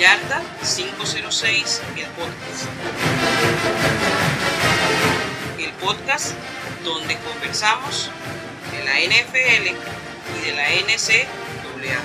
[0.00, 2.64] Yarda 506, el podcast.
[5.58, 6.32] El podcast
[6.82, 8.10] donde conversamos
[8.72, 9.76] de la NFL
[10.38, 12.00] y de la NCAA.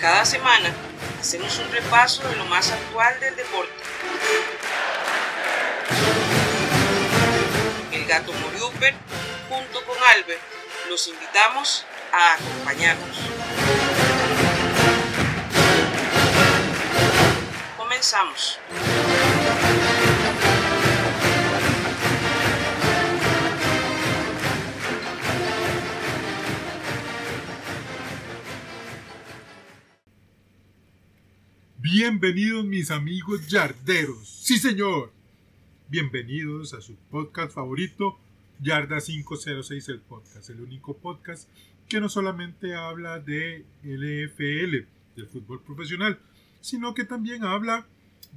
[0.00, 0.72] Cada semana
[1.20, 3.74] hacemos un repaso de lo más actual del deporte.
[7.92, 8.94] El gato Moriuper,
[9.50, 10.40] junto con Albert,
[10.88, 13.18] los invitamos a acompañarnos.
[17.76, 18.58] Comenzamos.
[31.78, 34.28] Bienvenidos mis amigos yarderos.
[34.28, 35.12] Sí, señor.
[35.88, 38.18] Bienvenidos a su podcast favorito,
[38.60, 41.48] Yarda 506 el podcast, el único podcast
[41.88, 46.18] que no solamente habla de LFL, del fútbol profesional,
[46.60, 47.86] sino que también habla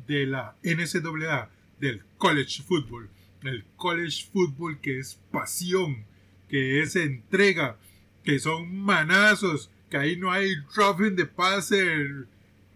[0.07, 3.09] de la NCAA, del college football,
[3.43, 6.05] el college football que es pasión,
[6.49, 7.77] que es entrega,
[8.23, 12.27] que son manazos, que ahí no hay roughing de passer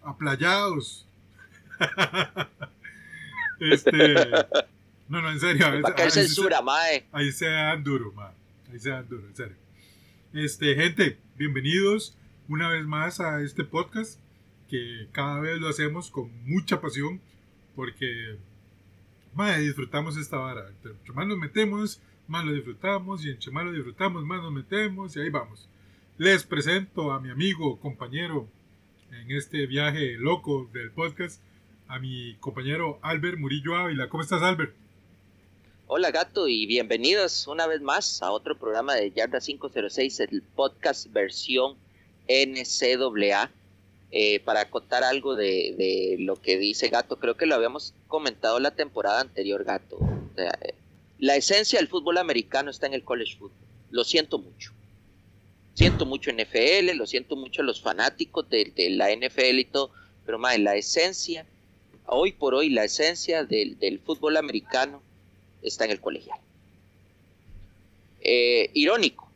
[0.03, 1.05] aplayados.
[3.59, 4.15] este,
[5.07, 5.65] no, no, en serio.
[6.09, 7.05] censura, mae.
[7.11, 8.33] Ahí se dan duro, mae.
[8.71, 9.55] Ahí se dan duro, en serio.
[10.33, 12.15] Este, gente, bienvenidos
[12.47, 14.19] una vez más a este podcast
[14.69, 17.19] que cada vez lo hacemos con mucha pasión
[17.75, 18.37] porque
[19.33, 20.69] mae, disfrutamos esta vara.
[20.69, 25.15] Entre más nos metemos, más lo disfrutamos y entre más lo disfrutamos, más nos metemos
[25.15, 25.67] y ahí vamos.
[26.19, 28.47] Les presento a mi amigo, compañero,
[29.11, 31.41] en este viaje loco del podcast
[31.87, 34.09] a mi compañero Albert Murillo Ávila.
[34.09, 34.78] ¿Cómo estás, Albert?
[35.91, 41.11] Hola, gato, y bienvenidos una vez más a otro programa de Yarda 506, el podcast
[41.11, 41.77] versión
[42.27, 43.49] NCAA.
[44.11, 48.69] Eh, para contar algo de, lo que dice Gato, creo que lo habíamos comentado la
[48.69, 49.97] temporada anterior, Gato.
[51.17, 53.57] la esencia del fútbol americano está en el college football.
[53.89, 54.71] Lo siento mucho
[55.73, 59.89] siento mucho NFL, lo siento mucho los fanáticos de, la NFL y todo,
[60.23, 61.47] pero más la esencia,
[62.05, 65.01] hoy por hoy la esencia del, fútbol americano
[65.61, 66.39] está en el colegial.
[68.21, 69.29] Eh, irónico,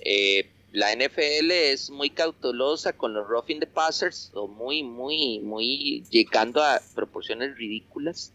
[0.00, 6.04] eh, la NFL es muy cautelosa con los roughing the passers, o muy, muy, muy
[6.10, 8.32] llegando a proporciones ridículas.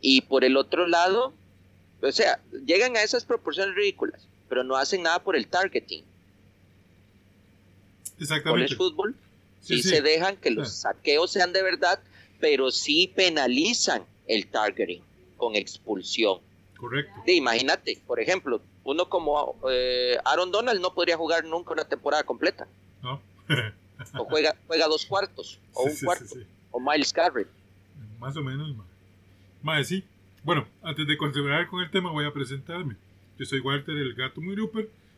[0.00, 1.32] Y por el otro lado,
[2.02, 6.04] o sea, llegan a esas proporciones ridículas pero no hacen nada por el targeting.
[8.20, 8.70] Exactamente.
[8.70, 9.16] el fútbol,
[9.60, 11.98] sí, se dejan que los saqueos sean de verdad,
[12.38, 15.02] pero sí penalizan el targeting
[15.36, 16.40] con expulsión.
[16.76, 17.12] Correcto.
[17.26, 22.66] imagínate, por ejemplo, uno como eh, Aaron Donald no podría jugar nunca una temporada completa.
[23.02, 23.20] No.
[24.18, 26.34] o juega, juega dos cuartos, o un cuarto,
[26.70, 27.48] o Miles Garrett.
[28.18, 28.74] Más o menos,
[29.62, 29.86] más.
[29.86, 30.04] sí.
[30.42, 32.96] Bueno, antes de continuar con el tema, voy a presentarme.
[33.38, 34.56] Yo soy Walter el Gato Muy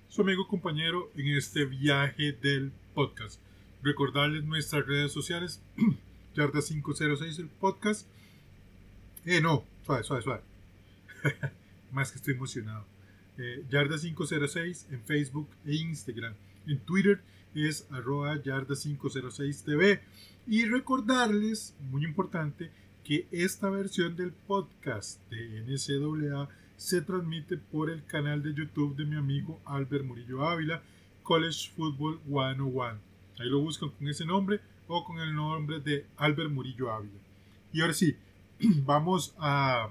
[0.09, 3.41] su amigo compañero en este viaje del podcast.
[3.83, 5.61] Recordarles nuestras redes sociales,
[6.37, 8.07] Yarda506 el podcast.
[9.27, 10.43] Eh, no, suave, suave, suave.
[11.93, 12.87] Más que estoy emocionado.
[13.37, 16.35] Eh, Yarda506 en Facebook e Instagram.
[16.69, 17.21] En Twitter
[17.53, 20.01] es arroba Yarda506TV.
[20.47, 22.71] Y recordarles, muy importante,
[23.03, 29.07] que esta versión del podcast de NCAA se transmite por el canal de YouTube de
[29.07, 30.83] mi amigo Albert Murillo Ávila,
[31.25, 33.01] College Football 101.
[33.41, 37.19] Ahí lo buscan con ese nombre o con el nombre de Albert Murillo Ávila.
[37.73, 38.17] Y ahora sí,
[38.85, 39.91] vamos a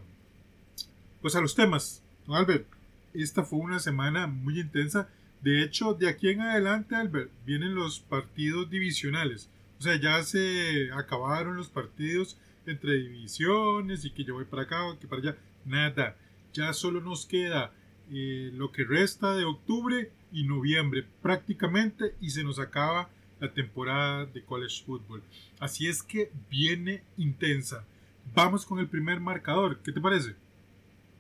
[1.22, 2.04] pues a los temas.
[2.28, 2.68] Albert,
[3.14, 5.10] esta fue una semana muy intensa.
[5.42, 9.50] De hecho, de aquí en adelante, Albert, vienen los partidos divisionales.
[9.80, 14.86] O sea, ya se acabaron los partidos entre divisiones y que yo voy para acá
[14.86, 15.38] o que para allá.
[15.66, 16.16] Nada
[16.56, 17.72] ya solo nos queda
[18.12, 23.10] eh, lo que resta de octubre y noviembre prácticamente y se nos acaba
[23.40, 25.22] la temporada de college football.
[25.60, 27.86] Así es que viene intensa.
[28.34, 29.80] Vamos con el primer marcador.
[29.82, 30.36] ¿Qué te parece?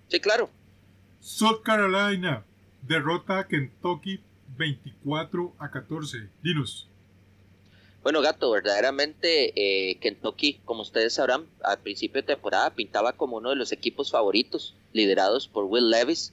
[0.07, 0.49] Sí, claro.
[1.19, 2.43] South Carolina
[2.81, 4.19] derrota a Kentucky
[4.57, 6.29] 24 a 14.
[6.43, 6.87] Dinos.
[8.05, 13.49] Bueno, gato, verdaderamente eh, Kentucky, como ustedes sabrán, al principio de temporada pintaba como uno
[13.49, 16.31] de los equipos favoritos, liderados por Will Levis.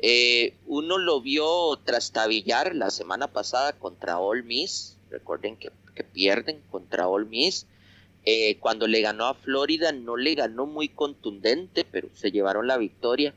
[0.00, 4.96] Eh, uno lo vio trastabillar la semana pasada contra All Miss.
[5.08, 5.70] Recuerden que,
[6.12, 7.66] pierden contra All Miss.
[8.30, 12.76] Eh, cuando le ganó a Florida, no le ganó muy contundente, pero se llevaron la
[12.76, 13.32] victoria.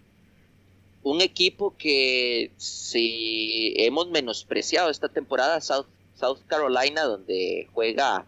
[1.01, 5.87] un equipo que si hemos menospreciado esta temporada, South,
[6.45, 8.25] Carolina, donde juega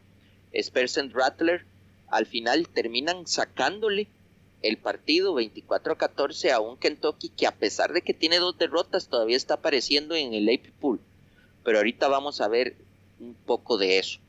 [0.53, 1.65] Spencer Rattler,
[2.07, 4.07] al final terminan sacándole
[4.61, 8.57] el partido 24 a 14 a un Kentucky que a pesar de que tiene dos
[8.57, 11.01] derrotas todavía está apareciendo en el AP Pool.
[11.65, 12.77] Pero ahorita vamos a ver
[13.19, 14.22] un poco de eso.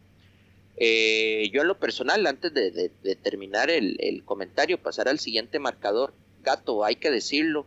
[0.76, 2.90] Eh, yo en lo personal, antes de,
[3.22, 6.12] terminar el, comentario, pasar al siguiente marcador,
[6.42, 7.64] Gato, hay que decirlo,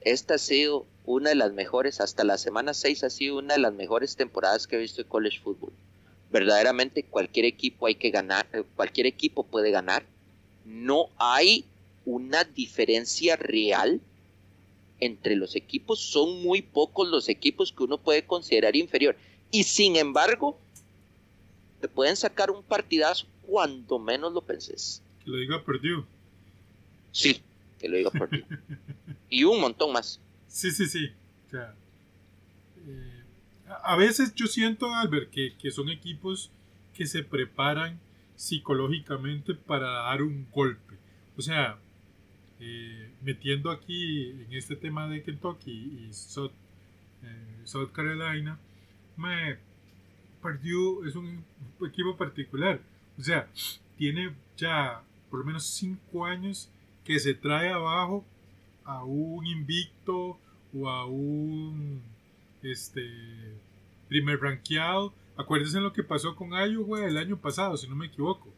[0.00, 3.60] esta ha sido una de las mejores, hasta la semana 6 ha sido una de
[3.60, 5.72] las mejores temporadas que he visto en college football.
[6.30, 8.46] Verdaderamente cualquier equipo hay que ganar,
[8.76, 10.04] cualquier equipo puede ganar.
[10.64, 11.64] No hay
[12.04, 14.00] una diferencia real
[15.00, 16.00] entre los equipos.
[16.00, 19.16] Son muy pocos los equipos que uno puede considerar inferior.
[19.50, 20.58] Y sin embargo,
[21.80, 25.02] te pueden sacar un partidazo cuando menos lo penses.
[25.24, 26.06] Que lo diga perdido.
[27.12, 27.40] Sí,
[27.78, 28.46] que lo diga perdido.
[29.30, 30.20] y un montón más.
[30.48, 31.10] Sí, sí, sí.
[31.52, 33.22] Eh,
[33.82, 36.50] a veces yo siento, Albert, que, que son equipos
[36.94, 37.98] que se preparan
[38.34, 40.96] psicológicamente para dar un golpe.
[41.36, 41.78] O sea,
[42.60, 46.52] eh, metiendo aquí en este tema de Kentucky y South,
[47.22, 48.58] eh, Carolina,
[49.16, 49.58] me,
[50.40, 51.44] Purdue es un
[51.86, 52.80] equipo particular.
[53.18, 53.48] O sea,
[53.96, 56.68] tiene ya por lo menos cinco años
[57.04, 58.24] que se trae abajo
[58.84, 60.38] a un invicto
[60.74, 62.02] o a un
[62.62, 63.08] este
[64.08, 65.12] primer rankeado.
[65.36, 68.48] Acuérdense lo que pasó con Iowa el año pasado, si no me equivoco.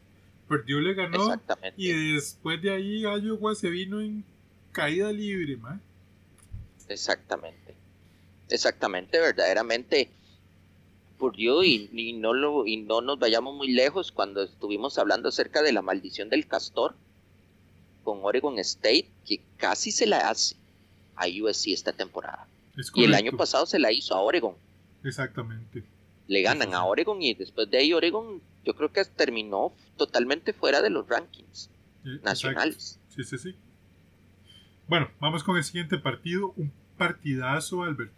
[0.47, 1.39] Perdió, le ganó.
[1.77, 4.23] Y después de ahí Iowa se vino en
[4.71, 5.81] caída libre, man.
[6.89, 7.75] Exactamente.
[8.49, 10.09] Exactamente, verdaderamente.
[11.21, 15.61] Purdue y, y, no lo, y no nos vayamos muy lejos cuando estuvimos hablando acerca
[15.61, 16.95] de la maldición del castor
[18.03, 20.55] con Oregon State, que casi se la hace
[21.15, 22.47] a USC esta temporada.
[22.95, 24.55] y el año pasado se la hizo a Oregon.
[25.03, 25.83] Exactamente.
[26.27, 30.81] Le ganan a Oregon y después de ahí Oregon yo creo que terminó totalmente fuera
[30.81, 31.69] de los rankings
[32.03, 32.99] eh, nacionales.
[33.09, 33.55] Sí, sí, sí.
[34.87, 36.53] Bueno, vamos con el siguiente partido.
[36.57, 38.11] Un partidazo, Albert,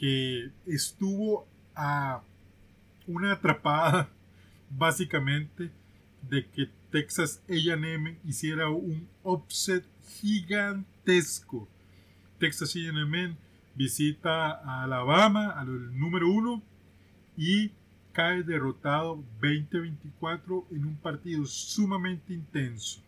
[0.00, 2.22] que estuvo a
[3.06, 4.08] una atrapada
[4.70, 5.70] básicamente
[6.22, 9.84] de que Texas AM hiciera un offset
[10.20, 11.68] gigantesco.
[12.38, 13.36] Texas AM
[13.74, 16.62] visita a Alabama, al número uno,
[17.36, 17.72] y
[18.12, 23.02] cae derrotado 20-24 en un partido sumamente intenso.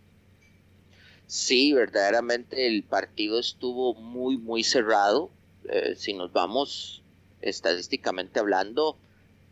[1.27, 5.31] Sí, verdaderamente el partido estuvo muy, muy cerrado.
[5.69, 7.03] Eh, si nos vamos
[7.41, 8.99] estadísticamente hablando,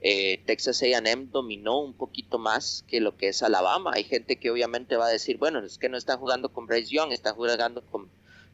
[0.01, 3.93] eh, Texas AM dominó un poquito más que lo que es Alabama.
[3.95, 6.95] Hay gente que obviamente va a decir, bueno, es que no están jugando con Bryce
[6.95, 8.09] Young, están jugando con,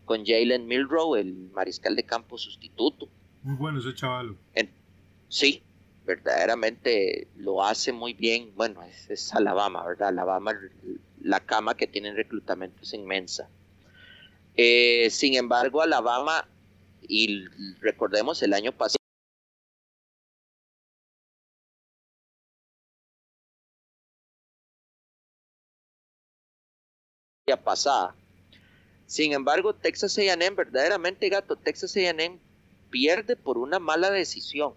[0.04, 3.08] con Jalen Milrow, el mariscal de campo sustituto.
[3.42, 4.36] Muy bueno ese chaval.
[5.28, 5.62] sí,
[6.04, 8.52] verdaderamente lo hace muy bien.
[8.54, 10.08] Bueno, es, Alabama, ¿verdad?
[10.08, 10.52] Alabama,
[11.20, 13.48] la cama que tiene en reclutamiento es inmensa.
[14.54, 16.46] Eh, sin embargo, Alabama,
[17.00, 17.46] y
[17.80, 19.01] recordemos el año pasado,
[27.56, 28.14] pasada.
[29.06, 32.38] Sin embargo, Texas A&M, verdaderamente gato, Texas A&M
[32.90, 34.74] pierde por una mala decisión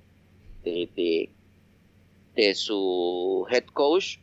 [0.63, 1.29] de,
[2.35, 4.17] de, su head coach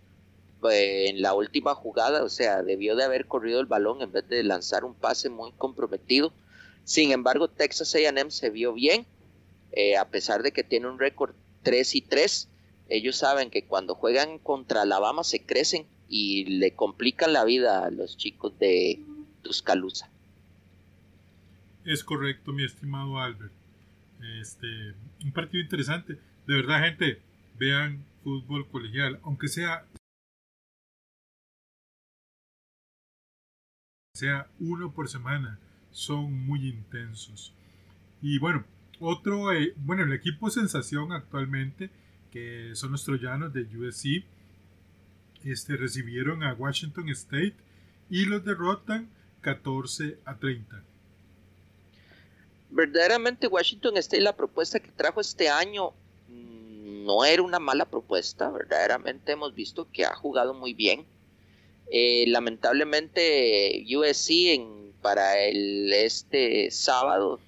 [0.70, 4.28] eh, en la última jugada, o sea, debió de haber corrido el balón en vez
[4.28, 6.32] de lanzar un pase muy comprometido.
[6.84, 9.06] Sin embargo, Texas AM se vio bien,
[9.72, 12.48] eh, a pesar de que tiene un récord 3 y 3.
[12.88, 17.90] Ellos saben que cuando juegan contra Alabama se crecen y le complican la vida a
[17.90, 19.00] los chicos de
[19.40, 20.10] Tuscaloosa.
[21.86, 23.50] Es correcto, mi estimado Albert.
[24.38, 24.66] Este,
[25.24, 26.18] un partido interesante.
[26.46, 27.22] De verdad, gente,
[27.58, 29.86] vean fútbol colegial, aunque sea
[34.12, 35.58] sea uno por semana,
[35.92, 37.54] son muy intensos.
[38.20, 38.66] Y bueno,
[39.00, 41.88] otro, eh, bueno, el equipo sensación actualmente,
[42.30, 44.26] que son los troyanos de USC,
[45.44, 47.54] este, recibieron a Washington State
[48.10, 49.08] y los derrotan
[49.40, 50.82] 14 a 30.
[52.70, 55.92] Verdaderamente Washington State, la propuesta que trajo este año
[56.28, 61.04] no era una mala propuesta, verdaderamente hemos visto que ha jugado muy bien.
[61.90, 67.40] Eh, lamentablemente USC en, para el este sábado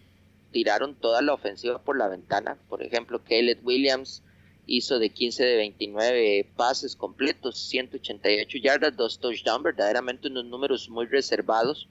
[0.52, 2.58] tiraron toda la ofensiva por la ventana.
[2.68, 4.22] Por ejemplo, Caleb Williams
[4.66, 11.06] hizo de 15 de 29 pases completos, 188 yardas, dos touchdowns, verdaderamente unos números muy
[11.06, 11.88] reservados.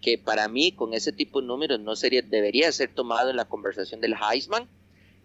[0.00, 3.44] que para mí con ese tipo de números no sería, debería ser tomado en la
[3.44, 4.66] conversación del Heisman.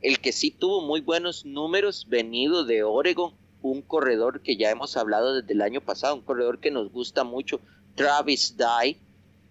[0.01, 4.97] El que sí tuvo muy buenos números venido de Oregon, un corredor que ya hemos
[4.97, 7.61] hablado desde el año pasado, un corredor que nos gusta mucho,
[7.95, 8.97] Travis Dye,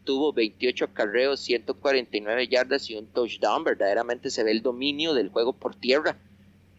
[0.04, 3.64] tuvo 28 acarreos, 149 yardas y un touchdown.
[3.64, 6.18] Verdaderamente se ve el dominio del juego por tierra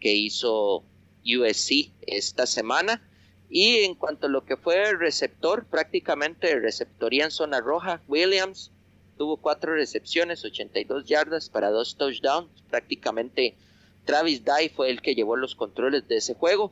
[0.06, 0.84] que hizo
[1.24, 3.02] USC esta semana.
[3.50, 8.70] Y en cuanto a lo que fue el receptor, prácticamente receptoría en zona roja, Williams
[9.18, 12.62] tuvo cuatro recepciones, 82 yardas para dos touchdowns.
[12.70, 13.56] Prácticamente
[14.04, 16.70] Travis Dye fue el que llevó los controles de ese juego.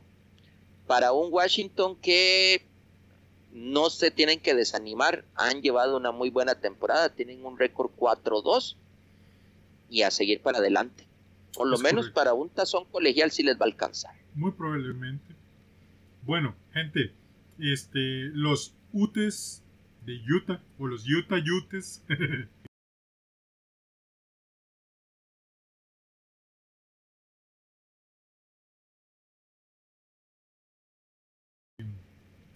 [0.87, 2.65] Para un Washington que
[3.51, 8.77] no se tienen que desanimar, han llevado una muy buena temporada, tienen un récord 4-2
[9.89, 11.05] y a seguir para adelante.
[11.55, 14.13] Por lo menos para un tazón colegial sí les va a alcanzar.
[14.33, 15.35] Muy probablemente.
[16.23, 17.13] Bueno, gente,
[17.59, 19.63] este, los Utes
[20.05, 22.03] de Utah o los Utah Utes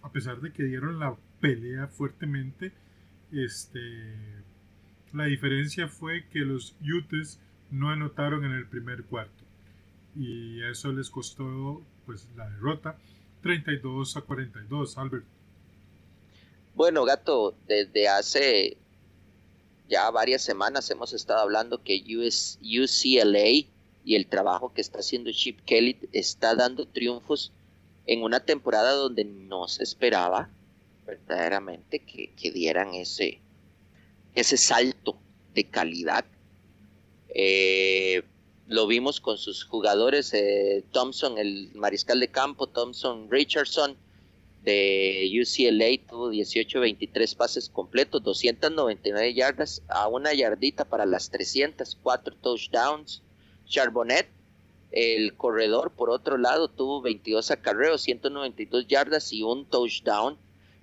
[0.10, 2.74] a pesar de que dieron la pelea fuertemente,
[3.32, 3.80] este,
[5.14, 7.40] la diferencia fue que los Utes
[7.72, 9.44] no anotaron en el primer cuarto
[10.16, 12.98] y eso les costó pues la derrota
[13.42, 15.26] 32 a 42 Albert
[16.76, 18.78] bueno gato desde hace
[19.88, 23.68] ya varias semanas hemos estado hablando que US, UCLA
[24.06, 27.52] y el trabajo que está haciendo Chip Kelly está dando triunfos
[28.06, 30.50] en una temporada donde no se esperaba
[31.06, 33.40] verdaderamente que, dieran ese,
[34.36, 35.18] ese salto
[35.54, 36.26] de calidad.
[37.34, 38.24] Eh,
[38.68, 43.98] lo vimos con sus jugadores, eh, Thompson, el mariscal de campo, Thompson Richardson
[44.64, 52.36] de UCLA, tuvo 18-23 pases completos, 299 yardas, a una yardita para las 300, 4
[52.42, 53.24] touchdowns.
[53.66, 54.28] Charbonnet
[54.92, 60.38] el corredor, por otro lado, tuvo 22 acarreos, 192 yardas y un touchdown.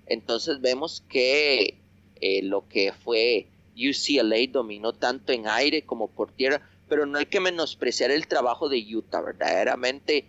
[0.05, 1.77] Entonces vemos que
[2.21, 3.47] eh, lo que fue
[3.77, 8.69] UCLA dominó tanto en aire como por tierra, pero no hay que menospreciar el trabajo
[8.69, 10.25] de Utah, verdaderamente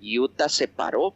[0.00, 1.14] Utah se paró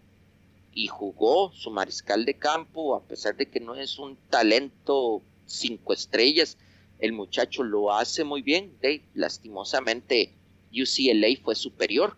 [0.74, 5.92] y jugó su mariscal de campo, a pesar de que no es un talento cinco
[5.92, 6.56] estrellas,
[6.98, 8.72] el muchacho lo hace muy bien,
[9.14, 10.32] lastimosamente
[10.72, 12.16] UCLA fue superior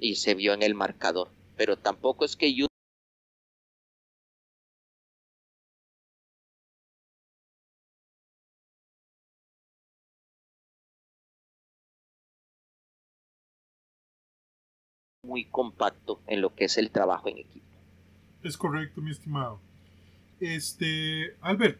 [0.00, 1.30] y se vio en el marcador.
[1.56, 2.54] Pero tampoco es que
[15.22, 17.66] muy compacto en lo que es el trabajo en equipo.
[18.42, 19.60] Es correcto, mi estimado.
[20.40, 21.78] Este, Albert,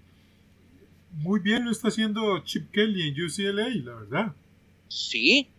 [1.10, 4.36] muy bien lo está haciendo Chip Kelly en UCLA, la verdad.
[4.88, 5.50] Sí,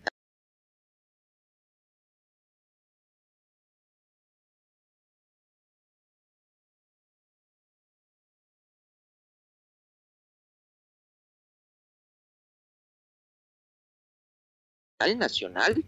[15.17, 15.83] nacional,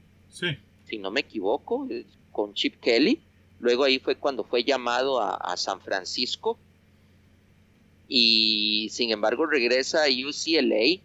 [0.87, 3.21] si no me equivoco, eh, con Chip Kelly.
[3.59, 6.57] Luego ahí fue cuando fue llamado a, San Francisco
[8.07, 11.01] y sin embargo regresa a UCLA.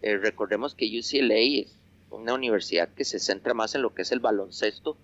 [0.00, 1.74] Eh, recordemos que UCLA es
[2.10, 4.96] una universidad que se centra más en lo que es el baloncesto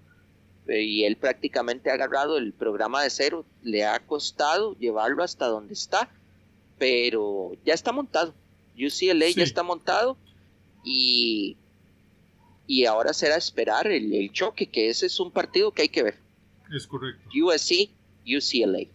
[0.68, 5.46] eh, y él prácticamente ha agarrado el programa de cero, le ha costado llevarlo hasta
[5.46, 6.08] donde está,
[6.78, 8.34] pero ya está montado.
[8.76, 10.16] UCLA ya está montado
[10.84, 11.56] y
[12.66, 16.18] y ahora será esperar el, choque, que ese es un partido que hay que ver.
[16.74, 17.28] Es correcto.
[17.34, 17.90] USC,
[18.26, 18.88] UCLA.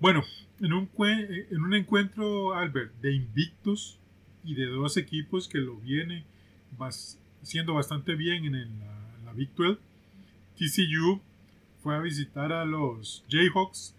[0.00, 0.24] Bueno,
[0.60, 3.98] en un, en un encuentro, Albert, de invictos
[4.44, 6.24] y de dos equipos que lo viene
[7.42, 9.80] siendo bastante bien en, la, la, Big 12,
[10.56, 11.20] TCU
[11.82, 13.94] fue a visitar a los Jayhawks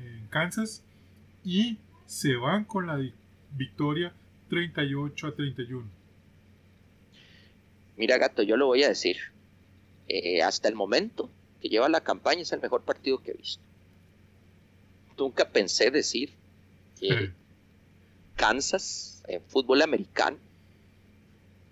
[0.00, 0.82] en Kansas
[1.44, 2.98] y se van con la
[3.56, 4.12] victoria
[4.48, 6.03] 38 a 31.
[7.96, 9.18] Mira, gato, yo lo voy a decir.
[10.08, 13.62] Eh, hasta el momento que lleva la campaña es el mejor partido que he visto.
[15.16, 16.30] Nunca pensé decir
[16.98, 17.32] que
[18.36, 20.36] Kansas en fútbol americano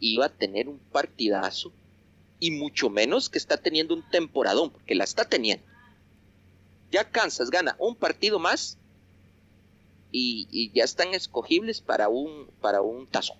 [0.01, 1.73] iba a tener un partidazo
[2.39, 5.65] y mucho menos que está teniendo un temporadón, porque la está teniendo.
[6.91, 8.79] Ya Kansas gana un partido más
[10.11, 13.39] y, y ya están escogibles para un, para un tazón.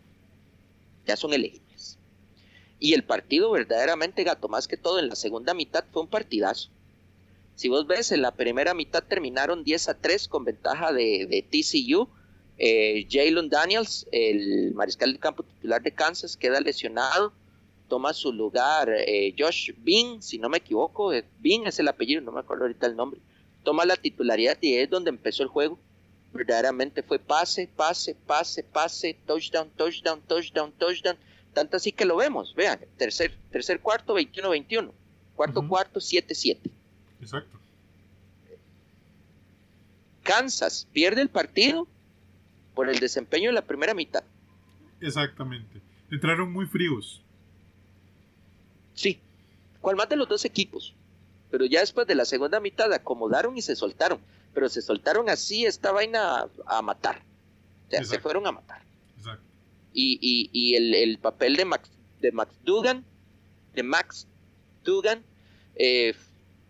[1.07, 1.62] Ya son elegibles.
[2.83, 6.69] Y el partido verdaderamente, gato, más que todo en la segunda mitad fue un partidazo.
[7.55, 12.09] Si vos ves, en la primera mitad terminaron 10 a 3 con ventaja de, TCU
[12.59, 17.33] Eh, Jalen Daniels, el mariscal de campo titular de Kansas, queda lesionado.
[17.89, 21.13] Toma su lugar eh, Josh Bean, si no me equivoco.
[21.13, 23.21] Eh, Bean es el apellido, no me acuerdo ahorita el nombre.
[23.63, 25.79] Toma la titularidad y es donde empezó el juego.
[26.33, 31.17] Verdaderamente fue pase, pase, pase, pase, touchdown, touchdown, touchdown, touchdown.
[31.53, 32.55] Tanto así que lo vemos.
[32.55, 34.91] Vean, tercer, tercer cuarto, 21-21.
[35.37, 36.59] Cuarto cuarto, 7-7.
[37.21, 37.59] Exacto.
[40.23, 41.87] Kansas pierde el partido
[42.75, 44.23] por el desempeño de la primera mitad.
[45.01, 45.81] Exactamente.
[46.11, 47.23] Entraron muy fríos.
[48.95, 49.19] Sí.
[49.81, 50.95] ¿Cuál más de los dos equipos?
[51.51, 54.21] Pero ya después de la segunda mitad acomodaron y se soltaron.
[54.55, 57.23] Pero se soltaron así esta vaina a, matar.
[57.89, 58.83] O sea, se fueron a matar.
[59.93, 60.19] Exacto.
[60.23, 63.05] Y, y, el, el, papel de Max, de Max Dugan,
[63.75, 64.27] de Max
[64.85, 65.25] Dugan,
[65.75, 66.15] eh,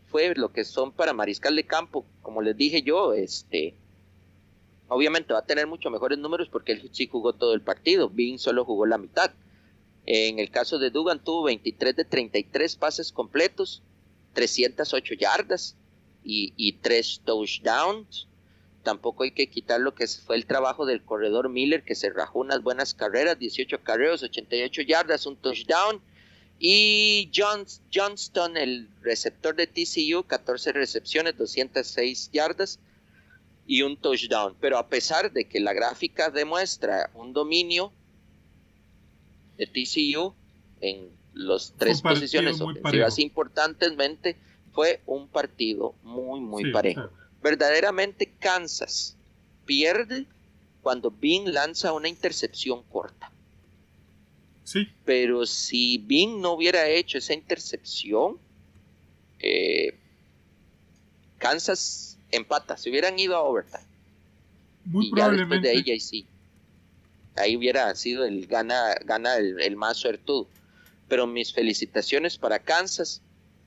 [0.07, 2.05] fue lo que son para mariscal de campo.
[2.21, 3.75] Como les dije yo, este,
[4.89, 8.11] obviamente va a tener mucho mejores números porque él sí jugó todo el partido.
[8.11, 9.33] Bean solo jugó la mitad.
[10.05, 13.83] En el caso de Dugan tuvo 23 de 33 pases completos,
[14.35, 15.77] 308 yardas
[16.25, 18.29] y, y 3 touchdowns.
[18.83, 22.41] Tampoco hay que quitar lo que fue el trabajo del corredor Miller, que se rajó
[22.41, 26.01] unas buenas carreras, 18 carreras, 88 yardas, un touchdown
[26.65, 32.79] y Johnston, el receptor de TCU, 14 recepciones, 206 yardas
[33.67, 34.55] y un touchdown.
[34.61, 37.93] Pero a pesar de que la gráfica demuestra un dominio
[39.57, 40.35] de TCU
[40.81, 44.37] en las tres posiciones ofensivas importantemente,
[44.73, 47.11] fue un partido muy, muy parejo.
[47.43, 49.17] Verdaderamente Kansas
[49.67, 50.27] pierde
[50.83, 53.31] cuando Bean lanza una intercepción corta.
[55.05, 58.39] Pero si Bing no hubiera hecho esa intercepción,
[59.41, 59.95] eh,
[61.39, 63.85] Kansas empata, se hubieran ido a overtime.
[64.85, 66.27] Muy y ya después de ella sí.
[67.37, 70.49] Ahí hubiera sido el gana, gana el, el más suertudo.
[71.09, 73.21] Pero mis felicitaciones para Kansas.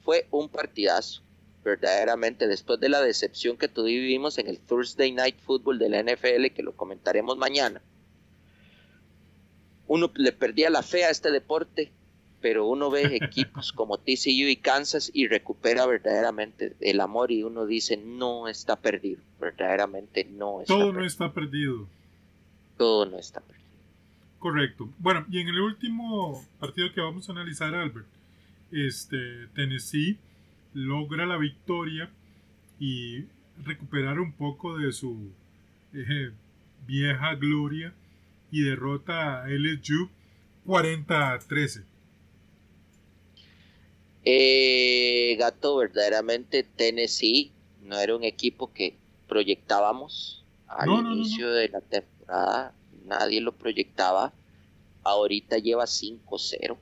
[0.03, 1.24] Fue un partidazo.
[1.65, 6.53] Verdaderamente, después de la decepción que tuvimos en el Thursday Night Football de la NFL,
[6.55, 7.81] que lo comentaremos mañana
[9.87, 11.91] uno le perdía la fe a este deporte,
[12.41, 17.65] pero uno ve equipos como TCU y Kansas y recupera verdaderamente el amor y uno
[17.65, 21.87] dice no está perdido, verdaderamente no está Todo no está perdido.
[22.77, 23.65] Todo no está perdido.
[24.39, 24.89] Correcto.
[24.99, 28.05] Bueno, y en el último partido que vamos a analizar, Albert,
[28.71, 30.17] este, Tennessee
[30.75, 32.11] logra la victoria
[32.79, 33.23] y
[33.63, 35.31] recuperar un poco de su
[35.93, 36.31] eh,
[36.85, 37.93] vieja gloria
[38.51, 40.09] y derrota a LSU
[40.65, 41.83] 40 13.
[44.25, 52.73] Eh, Gato, verdaderamente Tennessee no era un equipo que proyectábamos al inicio de la temporada,
[53.05, 54.33] nadie lo proyectaba.
[55.03, 56.77] Ahorita lleva 5-0.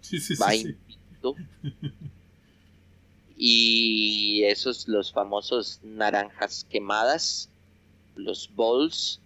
[0.00, 0.76] Sí, sí, va sí,
[3.44, 7.48] Y esos los famosos naranjas quemadas,
[8.14, 9.20] los balls,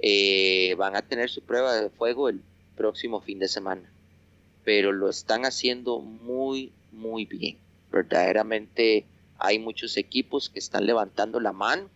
[0.00, 2.42] eh, van a tener su prueba de fuego el
[2.76, 3.90] próximo fin de semana,
[4.64, 7.56] pero lo están haciendo muy, muy bien.
[7.90, 9.06] Verdaderamente
[9.38, 11.88] hay muchos equipos que están levantando la mano,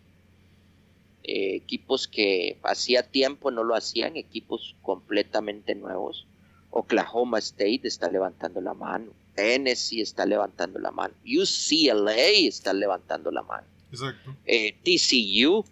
[1.23, 6.25] eh, equipos que hacía tiempo no lo hacían, equipos completamente nuevos.
[6.71, 12.15] Oklahoma State está levantando la mano, Tennessee está levantando la mano, UCLA
[12.47, 13.65] está levantando la mano.
[13.91, 14.35] Exacto.
[14.45, 15.63] Eh, TCU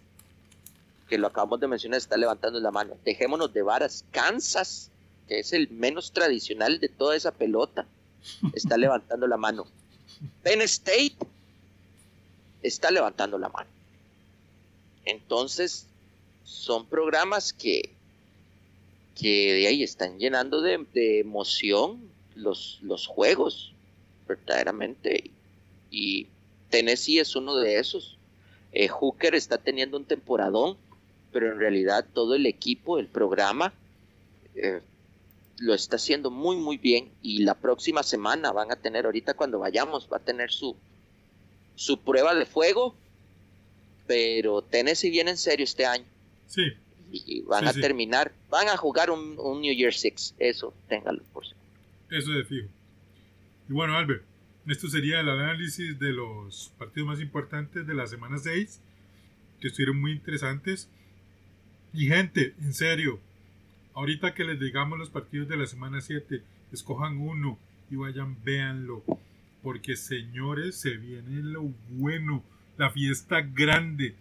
[1.08, 2.96] que lo acabamos de mencionar, está levantando la mano.
[3.04, 4.04] Dejémonos de varas.
[4.10, 4.90] Kansas,
[5.28, 7.86] que es el menos tradicional de toda esa pelota,
[8.52, 9.66] está levantando la mano.
[10.42, 11.16] Penn State
[12.62, 13.70] está levantando la mano.
[15.04, 15.86] Entonces,
[16.44, 17.94] son programas que,
[19.14, 22.00] que de ahí están llenando de, emoción
[22.36, 23.74] los, los juegos,
[24.28, 25.30] verdaderamente.
[25.90, 26.28] Y
[26.70, 28.16] Tennessee es uno de esos.
[28.72, 30.76] Eh, Hooker está teniendo un temporadón
[31.36, 33.74] pero en realidad todo el equipo, el programa,
[34.54, 34.80] eh,
[35.58, 37.10] lo está haciendo muy, muy bien.
[37.20, 40.74] Y la próxima semana van a tener, ahorita cuando vayamos, va a tener su,
[41.74, 42.94] su prueba de fuego.
[44.06, 46.06] Pero Tennessee viene en serio este año.
[46.46, 46.62] Sí.
[47.12, 50.34] Y van a terminar, van a jugar un, New Year Six.
[50.38, 51.65] Eso, téngalo por seguro.
[52.10, 52.68] Eso de fijo.
[53.68, 54.24] Y bueno, Albert,
[54.66, 58.80] esto sería el análisis de los partidos más importantes de la semana 6,
[59.60, 60.88] que estuvieron muy interesantes.
[61.92, 63.20] Y gente, en serio,
[63.94, 66.42] ahorita que les digamos los partidos de la semana 7,
[66.72, 67.58] escojan uno
[67.90, 69.02] y vayan, véanlo.
[69.62, 72.44] Porque señores, se viene lo bueno,
[72.76, 74.14] la fiesta grande.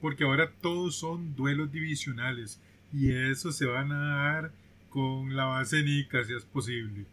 [0.00, 2.60] porque ahora todos son duelos divisionales
[2.92, 4.52] y eso se van a dar
[4.88, 7.04] con la base Nica si es posible.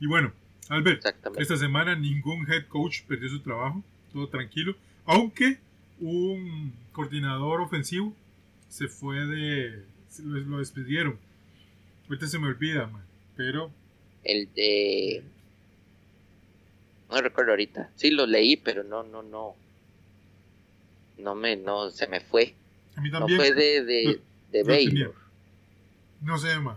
[0.00, 0.32] Y bueno,
[0.68, 1.04] Albert,
[1.38, 5.58] esta semana ningún head coach perdió su trabajo, todo tranquilo, aunque
[6.00, 8.16] un coordinador ofensivo
[8.68, 9.84] se fue de...
[10.24, 11.18] lo, despidieron.
[12.08, 13.04] Ahorita se me olvida, man,
[13.36, 13.70] pero...
[14.24, 15.22] El de...
[17.10, 17.90] No recuerdo ahorita.
[17.96, 19.56] Sí, lo leí, pero no, no, no.
[21.18, 22.54] No me, no, se me fue.
[22.94, 23.38] A mí también.
[23.38, 24.20] No fue de, de,
[24.52, 25.14] de Baylor.
[26.22, 26.76] No sé, man.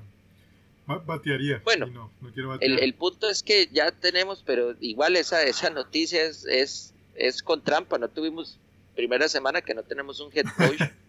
[0.98, 1.62] Batearía.
[1.64, 5.70] Bueno, no, no quiero el, el, punto es que ya tenemos, pero igual esa, esa
[5.70, 7.98] noticia es, es, es con trampa.
[7.98, 8.60] No tuvimos
[8.96, 10.82] primera semana que no tenemos un head coach.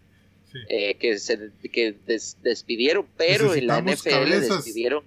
[0.69, 1.97] Eh, que se que
[2.41, 5.03] despidieron, pero en la NFL despidieron.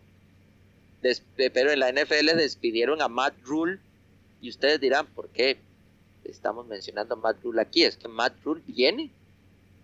[1.36, 3.78] pero en la NFL despidieron a Matt Rule.
[4.40, 5.56] Y ustedes dirán, ¿por qué
[6.24, 7.84] estamos mencionando a Matt Rule aquí?
[7.84, 9.10] Es que Matt Rule viene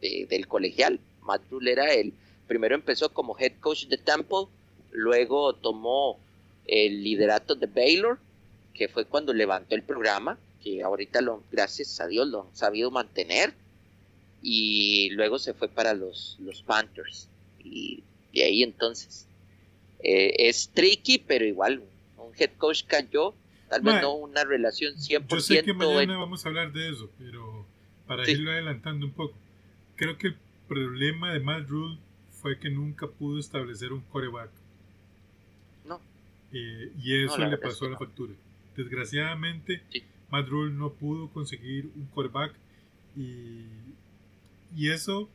[0.00, 1.00] del colegial.
[1.22, 2.12] Matt Rule era el.
[2.46, 4.46] Primero empezó como head coach de Temple,
[4.94, 6.18] luego tomó
[6.66, 8.18] el liderato de Baylor,
[8.72, 12.90] que fue cuando levantó el programa, que ahorita lo, gracias a Dios lo han sabido
[12.90, 13.52] mantener
[14.42, 17.28] y luego se fue para los, los Panthers.
[17.62, 18.02] Y
[18.32, 19.26] de ahí entonces
[20.02, 21.82] eh, es tricky, pero igual
[22.16, 23.34] un head coach cayó,
[23.68, 25.26] tal vez no una relación 100%.
[25.28, 27.66] Yo sé que mañana vamos a hablar de eso, pero
[28.06, 29.34] para irlo adelantando un poco,
[29.96, 30.36] creo que el
[30.68, 31.98] problema de Matt Rule
[32.30, 34.50] fue que nunca pudo establecer un coreback.
[36.52, 38.32] Eh, y eso le pasó a la factura.
[38.76, 39.82] Desgraciadamente,
[40.30, 42.54] Matt Rule no pudo conseguir un coreback
[43.16, 43.66] y
[44.76, 45.28] y eso,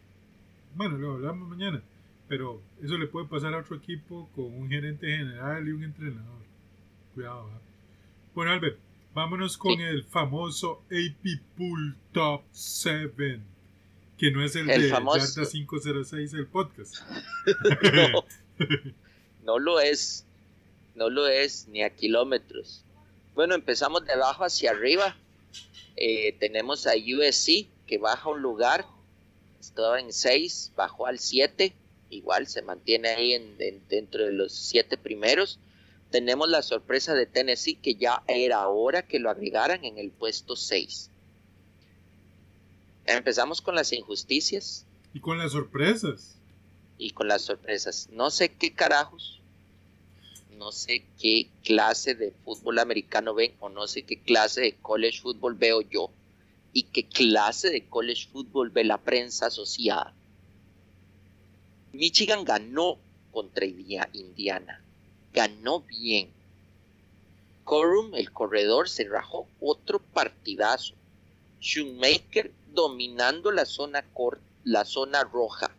[0.75, 1.81] bueno, lo hablamos mañana,
[2.27, 6.41] pero eso le puede pasar a otro equipo con un gerente general y un entrenador.
[7.13, 7.49] Cuidado.
[7.49, 7.59] ¿eh?
[8.35, 8.77] Bueno, Albert,
[9.13, 13.39] vámonos con el famoso AP Pool Top 7,
[14.17, 15.49] que no es el, de famoso...
[15.49, 16.97] 506, el podcast.
[18.11, 18.25] no,
[19.45, 20.25] no lo es.
[20.99, 22.83] No lo es ni a kilómetros.
[23.33, 25.15] Bueno, empezamos de abajo hacia arriba.
[25.95, 28.85] Eh, tenemos a USC que baja un lugar
[29.61, 31.73] estaba en 6, bajó al 7,
[32.09, 33.57] igual se mantiene ahí en,
[33.87, 35.57] dentro de los 7 primeros.
[36.11, 40.57] Tenemos la sorpresa de Tennessee que ya era hora que lo agregaran en el puesto
[40.57, 41.09] 6.
[43.05, 44.85] Empezamos con las injusticias.
[45.13, 46.35] Y con las sorpresas.
[46.97, 48.09] Y con las sorpresas.
[48.11, 49.38] No sé qué carajos.
[50.59, 55.21] No sé qué clase de fútbol americano ven o no sé qué clase de college
[55.21, 56.11] fútbol veo yo
[56.73, 60.13] y qué clase de college football ve la prensa asociada.
[61.93, 62.97] Michigan ganó
[63.31, 64.83] contra Indiana,
[65.31, 66.29] ganó bien.
[67.63, 70.93] Corum, el corredor, se rajó otro partidazo.
[71.61, 74.03] Shoemaker dominando la zona,
[74.65, 75.71] la zona roja.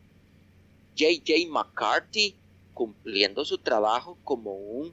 [0.96, 2.34] JJ McCarthy
[2.74, 4.92] cumpliendo su trabajo como un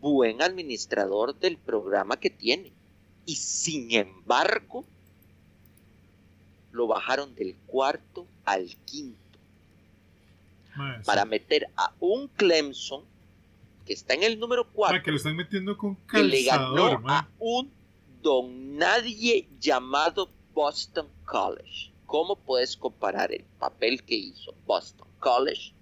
[0.00, 2.72] buen administrador del programa que tiene.
[3.26, 4.84] Y sin embargo,
[6.72, 9.18] lo bajaron del cuarto al quinto.
[11.04, 13.02] para meter a un Clemson
[13.84, 15.02] que está en el número cuatro.
[15.02, 17.68] que lo están metiendo con calzador, que le ganó a un
[18.22, 21.90] don nadie llamado Boston College.
[22.06, 25.72] ¿Cómo puedes comparar el papel que hizo Boston College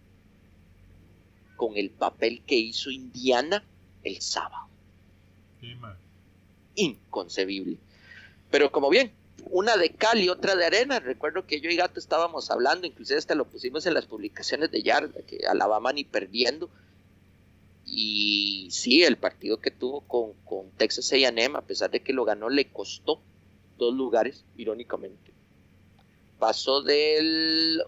[1.56, 3.64] con el papel que hizo Indiana
[4.04, 4.66] el sábado?
[6.74, 7.78] Inconcebible.
[8.50, 9.12] Pero como bien,
[9.50, 11.00] una de cal y otra de arena.
[11.00, 14.82] Recuerdo que yo y Gato estábamos hablando, inclusive hasta lo pusimos en las publicaciones de
[14.82, 16.68] Yarda, que Alabama ni perdiendo.
[17.84, 22.24] Y sí, el partido que tuvo con, con Texas AM, a pesar de que lo
[22.24, 23.20] ganó, le costó
[23.78, 25.32] dos lugares, irónicamente.
[26.38, 27.82] Pasó del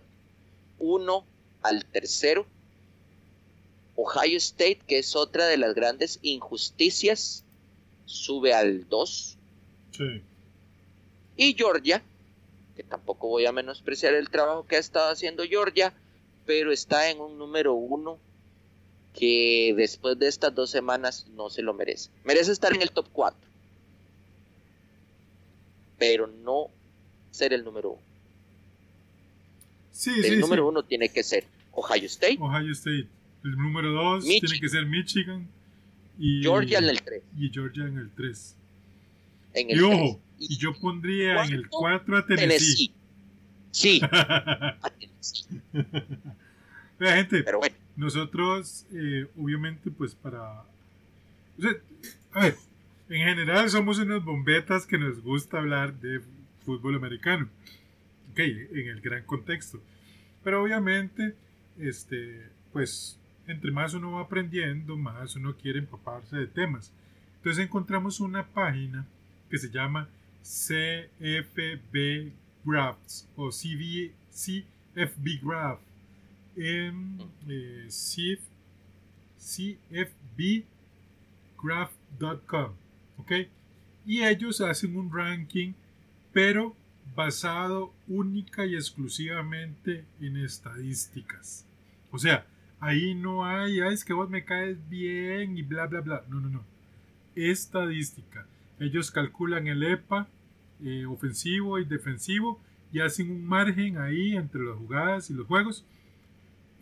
[0.78, 1.24] 1
[1.62, 2.46] al tercero.
[4.00, 7.42] Ohio State, que es otra de las grandes injusticias,
[8.04, 9.36] sube al 2.
[9.90, 10.22] Sí.
[11.36, 12.00] Y Georgia,
[12.76, 15.92] que tampoco voy a menospreciar el trabajo que ha estado haciendo Georgia,
[16.46, 18.18] pero está en un número uno
[19.14, 22.10] que después de estas dos semanas no se lo merece.
[22.22, 23.36] Merece estar en el top 4,
[25.98, 26.68] pero no
[27.32, 28.02] ser el número uno.
[29.90, 32.38] Sí, el número uno tiene que ser Ohio State.
[32.40, 33.17] Ohio State.
[33.48, 35.48] El número dos tiene que ser Michigan.
[36.18, 37.22] Y Georgia en el 3.
[37.38, 38.56] Y Georgia en el 3.
[39.54, 42.92] En el y ojo, y yo pondría en el 4 a Tennessee.
[43.70, 44.00] Sí.
[46.98, 47.44] Vea, gente,
[47.96, 50.64] nosotros, eh, obviamente, pues para.
[52.32, 52.56] a ver,
[53.08, 56.20] en general somos unas bombetas que nos gusta hablar de
[56.66, 57.48] fútbol americano.
[58.32, 59.80] ok, en el gran contexto.
[60.44, 61.34] Pero obviamente,
[61.78, 63.17] este, pues,
[63.48, 66.92] entre más uno va aprendiendo, más uno quiere empaparse de temas.
[67.38, 69.04] Entonces encontramos una página
[69.50, 70.08] que se llama
[70.42, 72.30] CFB
[72.64, 75.80] Graphs o CV, CFB Graph
[76.56, 77.88] en eh,
[79.36, 80.66] cfbgraph.com.
[83.18, 83.32] ¿Ok?
[84.06, 85.72] Y ellos hacen un ranking,
[86.32, 86.76] pero
[87.14, 91.64] basado única y exclusivamente en estadísticas.
[92.10, 92.46] O sea,
[92.80, 96.24] ahí no hay, es que vos me caes bien y bla, bla, bla.
[96.28, 96.64] No, no, no.
[97.34, 98.46] Estadística.
[98.78, 100.28] Ellos calculan el EPA
[100.82, 102.60] eh, ofensivo y defensivo
[102.92, 105.84] y hacen un margen ahí entre las jugadas y los juegos.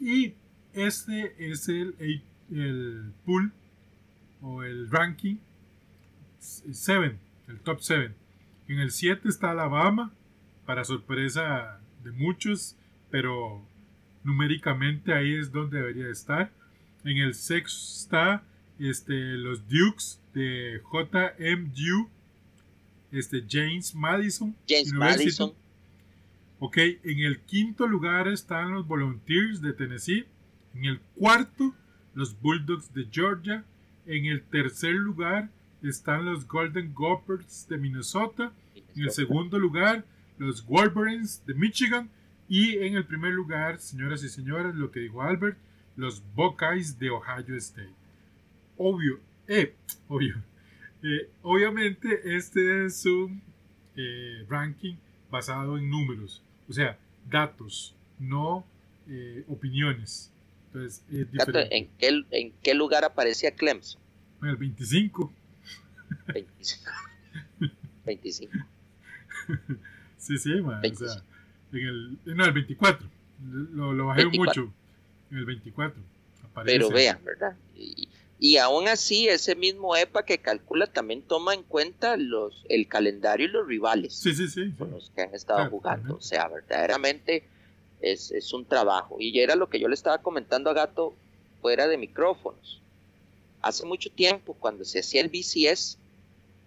[0.00, 0.34] Y
[0.72, 3.52] este es el, el pool
[4.42, 5.36] o el ranking
[6.38, 8.14] 7, el top 7.
[8.68, 10.12] En el 7 está Alabama,
[10.64, 12.76] para sorpresa de muchos,
[13.10, 13.64] pero
[14.26, 16.50] numéricamente ahí es donde debería estar.
[17.04, 17.64] En el 6
[18.00, 18.42] está
[18.78, 22.08] este, los Dukes de JMU,
[23.12, 24.54] este, James Madison.
[24.68, 25.54] James Madison.
[26.58, 30.26] Ok, en el quinto lugar están los Volunteers de Tennessee.
[30.74, 31.74] En el cuarto,
[32.14, 33.64] los Bulldogs de Georgia.
[34.06, 35.50] En el tercer lugar
[35.82, 38.52] están los Golden Gophers de Minnesota.
[38.74, 40.04] En el segundo lugar,
[40.38, 42.10] los Wolverines de Michigan.
[42.48, 45.58] Y en el primer lugar, señoras y señores, lo que dijo Albert,
[45.96, 47.94] los Buckeyes de Ohio State.
[48.76, 49.74] Obvio, eh,
[50.08, 50.36] obvio.
[51.02, 53.42] Eh, obviamente este es un
[53.96, 54.96] eh, ranking
[55.30, 58.64] basado en números, o sea, datos, no
[59.08, 60.32] eh, opiniones.
[60.66, 61.76] Entonces, es diferente.
[61.76, 64.00] ¿En qué, ¿En qué lugar aparecía Clemson?
[64.42, 65.32] En el 25.
[66.26, 66.90] 25.
[68.04, 68.52] 25.
[70.18, 71.22] sí, sí, man, o sea,
[71.72, 73.06] en el, no, el 24.
[73.72, 74.62] Lo, lo bajé 24.
[74.62, 74.74] mucho.
[75.30, 76.02] En el 24.
[76.44, 76.78] Aparece.
[76.78, 77.56] Pero vean, ¿verdad?
[77.74, 82.86] Y, y aún así, ese mismo EPA que calcula también toma en cuenta los, el
[82.86, 86.16] calendario y los rivales sí, sí, sí, con los que han estado jugando.
[86.16, 87.44] O sea, verdaderamente
[88.02, 89.16] es, es, un trabajo.
[89.18, 91.14] Y era lo que yo le estaba comentando a Gato
[91.62, 92.82] fuera de micrófonos.
[93.62, 95.98] Hace mucho tiempo, cuando se hacía el BCS,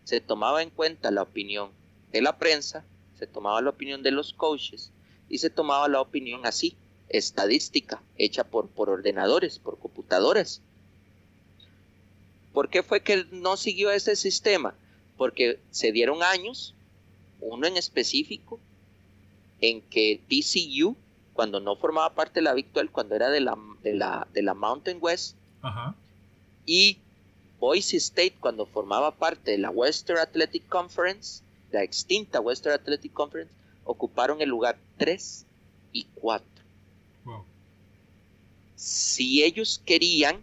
[0.06, 1.70] se tomaba en cuenta la opinión
[2.12, 2.84] de la prensa,
[3.20, 4.92] se tomaba la opinión de los coaches
[5.30, 6.76] y se tomaba la opinión así,
[7.10, 10.62] estadística, hecha por, por ordenadores, por computadoras
[12.54, 14.74] ¿Por qué fue que no siguió ese sistema?
[15.18, 16.74] Porque se dieron años,
[17.42, 18.60] uno en específico,
[19.62, 20.96] en que TCU,
[21.34, 24.54] cuando no formaba parte de la Victual, cuando era de la, de la, de la
[24.54, 25.96] Mountain West, Ajá.
[26.66, 26.98] y
[27.60, 33.52] Boise State, cuando formaba parte de la Western Athletic Conference, la extinta Western Athletic Conference,
[33.84, 35.46] ocuparon el lugar 3
[35.94, 36.48] y 4.
[37.26, 37.44] Wow.
[38.76, 40.42] Si ellos querían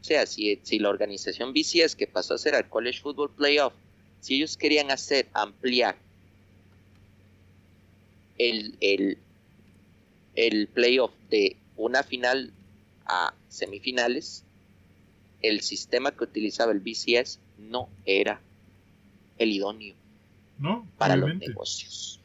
[0.00, 3.74] o sea, si, si la organización BCS que pasó a ser al College Football Playoff,
[4.20, 5.96] si ellos querían hacer, ampliar
[8.38, 9.18] el, el,
[10.34, 12.52] el playoff de una final
[13.04, 14.44] a semifinales,
[15.42, 18.40] el sistema que utilizaba el BCS no era
[19.38, 19.94] el idóneo
[20.58, 21.46] no, para obviamente.
[21.46, 22.20] los negocios.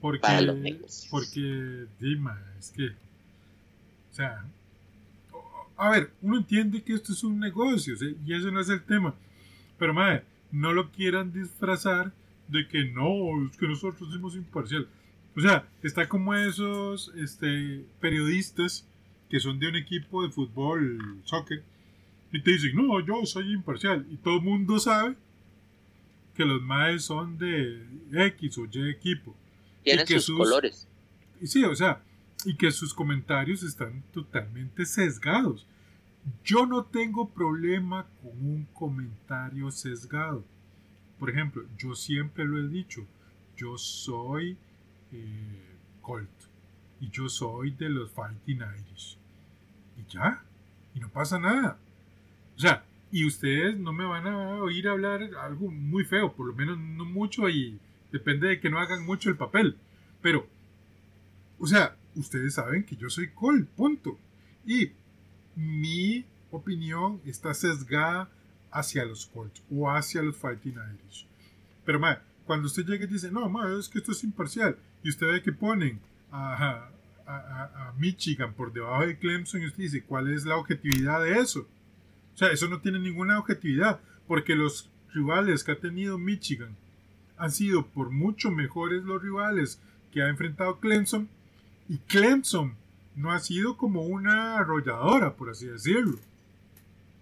[0.00, 1.08] Porque, para los negocios.
[1.10, 4.44] porque, Dima, es que, o sea,
[5.76, 8.16] a ver, uno entiende que esto es un negocio ¿sí?
[8.24, 9.14] y eso no es el tema.
[9.78, 12.12] Pero, madre, no lo quieran disfrazar
[12.48, 14.88] de que no, es que nosotros somos imparcial.
[15.36, 18.86] O sea, está como esos este, periodistas
[19.28, 21.62] que son de un equipo de fútbol, soccer,
[22.32, 24.06] y te dicen, no, yo soy imparcial.
[24.10, 25.16] Y todo el mundo sabe
[26.36, 29.34] que los maes son de X o Y equipo.
[29.82, 30.88] Tienen y que sus, sus colores.
[31.42, 32.02] Sí, o sea,
[32.44, 35.66] y que sus comentarios están totalmente sesgados.
[36.44, 40.44] Yo no tengo problema con un comentario sesgado.
[41.18, 43.06] Por ejemplo, yo siempre lo he dicho,
[43.56, 44.56] yo soy
[45.12, 46.28] eh, Colt
[47.00, 49.16] y yo soy de los Fighting Irish.
[49.96, 50.42] Y ya,
[50.94, 51.78] y no pasa nada.
[52.56, 52.84] O sea,
[53.16, 57.06] y ustedes no me van a oír hablar algo muy feo, por lo menos no
[57.06, 57.80] mucho y
[58.12, 59.78] depende de que no hagan mucho el papel.
[60.20, 60.46] Pero,
[61.58, 64.18] o sea, ustedes saben que yo soy Colt, punto.
[64.66, 64.92] Y
[65.54, 68.28] mi opinión está sesgada
[68.70, 71.26] hacia los Colts o hacia los Fighting Irish.
[71.86, 75.08] Pero, ma, cuando usted llega y dice, no, ma, es que esto es imparcial, y
[75.08, 76.00] usted ve que ponen
[76.30, 76.90] a
[77.96, 81.66] Michigan por debajo de Clemson, y usted dice, ¿cuál es la objetividad de eso?
[82.36, 86.76] O sea, eso no tiene ninguna objetividad, porque los rivales que ha tenido Michigan
[87.38, 89.80] han sido por mucho mejores los rivales
[90.12, 91.30] que ha enfrentado Clemson
[91.88, 92.74] y Clemson
[93.14, 96.18] no ha sido como una arrolladora, por así decirlo.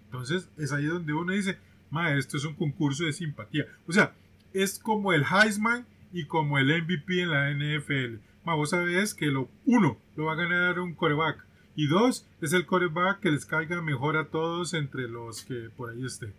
[0.07, 3.65] Entonces es ahí donde uno dice, ma, esto es un concurso de simpatía.
[3.87, 4.13] O sea,
[4.51, 8.17] es como el Heisman y como el MVP en la NFL.
[8.43, 12.53] Ma, vos sabés que lo uno lo va a ganar un coreback y dos es
[12.53, 16.33] el coreback que les caiga mejor a todos entre los que por ahí estén.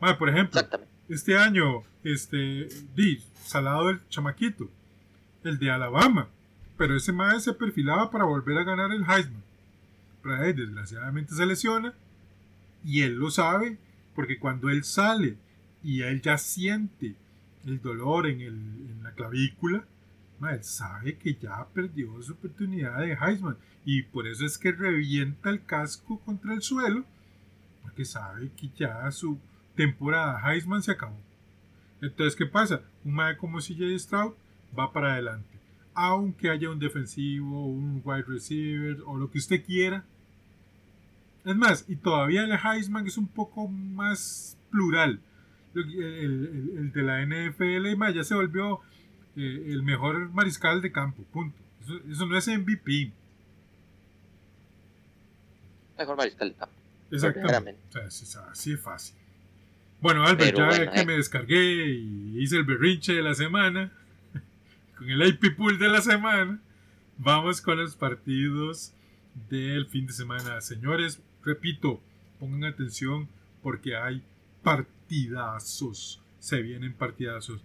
[0.00, 0.60] Ma, por ejemplo,
[1.08, 4.68] este año, este, di, salado el chamaquito,
[5.44, 6.28] el de Alabama,
[6.76, 9.42] pero ese mae se perfilaba para volver a ganar el Heisman.
[10.22, 11.94] Pero ahí, desgraciadamente se lesiona
[12.84, 13.78] y él lo sabe
[14.14, 15.36] porque cuando él sale
[15.82, 17.14] y él ya siente
[17.66, 19.84] el dolor en, el, en la clavícula,
[20.48, 25.50] él sabe que ya perdió su oportunidad de Heisman y por eso es que revienta
[25.50, 27.04] el casco contra el suelo
[27.82, 29.38] porque sabe que ya su
[29.74, 31.18] temporada Heisman se acabó.
[32.00, 32.82] Entonces, ¿qué pasa?
[33.04, 34.34] Un mae como CJ Stroud
[34.78, 35.48] va para adelante.
[35.94, 40.04] Aunque haya un defensivo, un wide receiver o lo que usted quiera,
[41.44, 45.20] es más, y todavía el Heisman es un poco más plural.
[45.74, 48.80] El, de la NFL ya se volvió
[49.40, 51.58] eh, el mejor mariscal de campo, punto.
[52.08, 53.12] Eso, no es MVP.
[55.98, 56.74] Mejor mariscal de campo.
[57.10, 57.80] Exactamente.
[58.06, 59.16] así es fácil.
[60.00, 61.06] Bueno, Albert, ya que eh.
[61.06, 63.92] me descargué y hice el berrinche de la semana,
[64.96, 66.60] con el AP Pool de la semana,
[67.18, 68.94] vamos con los partidos
[69.50, 70.60] del fin de semana.
[70.60, 72.00] Señores, Repito,
[72.38, 73.28] pongan atención
[73.62, 74.22] porque hay
[74.62, 76.20] partidazos.
[76.38, 77.60] Se vienen partidazos.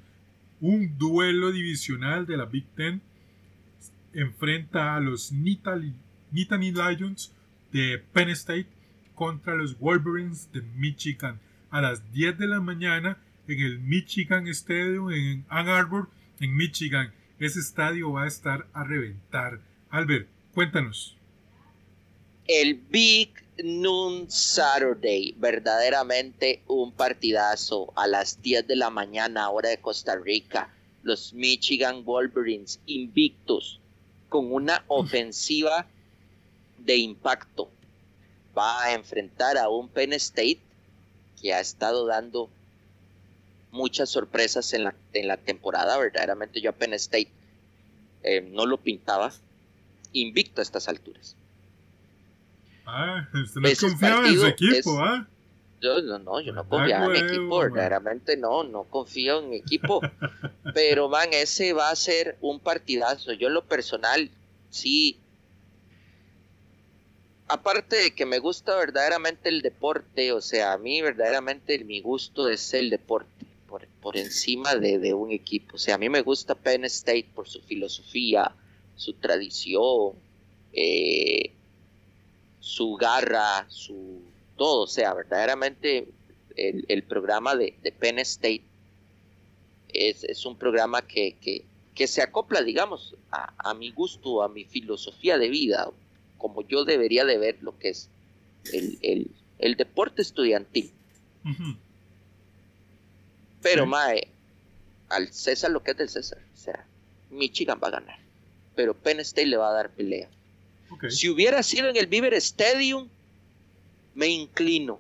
[0.68, 3.00] Un duelo divisional de la Big Ten
[4.14, 5.94] enfrenta a los Nittany
[6.32, 7.32] Lions
[7.72, 8.66] de Penn State
[9.14, 15.12] contra los Wolverines de Michigan a las 10 de la mañana en el Michigan Stadium
[15.12, 17.14] en Ann Arbor, en Michigan.
[17.38, 19.62] Ese estadio va a estar a reventar.
[19.92, 21.16] Albert, cuéntanos.
[22.48, 29.82] El Big Noon Saturday, verdaderamente un partidazo a las 10 de la mañana, hora de
[29.82, 30.72] Costa Rica.
[31.02, 33.80] Los Michigan Wolverines invictos
[34.30, 35.88] con una ofensiva
[36.78, 37.68] de impacto.
[38.56, 40.60] Va a enfrentar a un Penn State
[41.42, 42.48] que ha estado dando
[43.72, 45.98] muchas sorpresas en la, en la temporada.
[45.98, 47.32] Verdaderamente yo a Penn State
[48.22, 49.34] eh, no lo pintaba
[50.14, 51.36] invicto a estas alturas.
[52.86, 55.28] Ah, usted no confiaba en su equipo, ¿ah?
[55.82, 59.50] Yo no, no, yo no ah, confiaba en mi equipo, verdaderamente no, no confío en
[59.50, 60.02] mi equipo.
[60.74, 63.34] Pero, man, ese va a ser un partidazo.
[63.34, 64.30] Yo, en lo personal,
[64.70, 65.20] sí.
[67.48, 72.50] Aparte de que me gusta verdaderamente el deporte, o sea, a mí verdaderamente mi gusto
[72.50, 75.76] es el deporte, por, por encima de, de un equipo.
[75.76, 78.52] O sea, a mí me gusta Penn State por su filosofía,
[78.96, 80.14] su tradición,
[80.74, 81.52] eh,
[82.66, 84.24] su garra, su
[84.58, 86.08] todo, o sea, verdaderamente
[86.56, 88.64] el, programa de, Penn State
[89.90, 91.64] es, un programa que,
[92.08, 95.92] se acopla, digamos, a, mi gusto, a mi filosofía de vida,
[96.40, 98.10] como yo debería de ver lo que es
[98.74, 99.30] el,
[99.78, 100.92] deporte estudiantil.
[103.62, 104.28] Pero, Mae,
[105.10, 106.88] al César lo que es del César, o sea,
[107.30, 108.18] Michigan va a ganar,
[108.76, 110.30] pero Penn State le va a dar pelea.
[111.10, 113.08] Si hubiera sido en el Beaver Stadium,
[114.14, 115.00] me inclino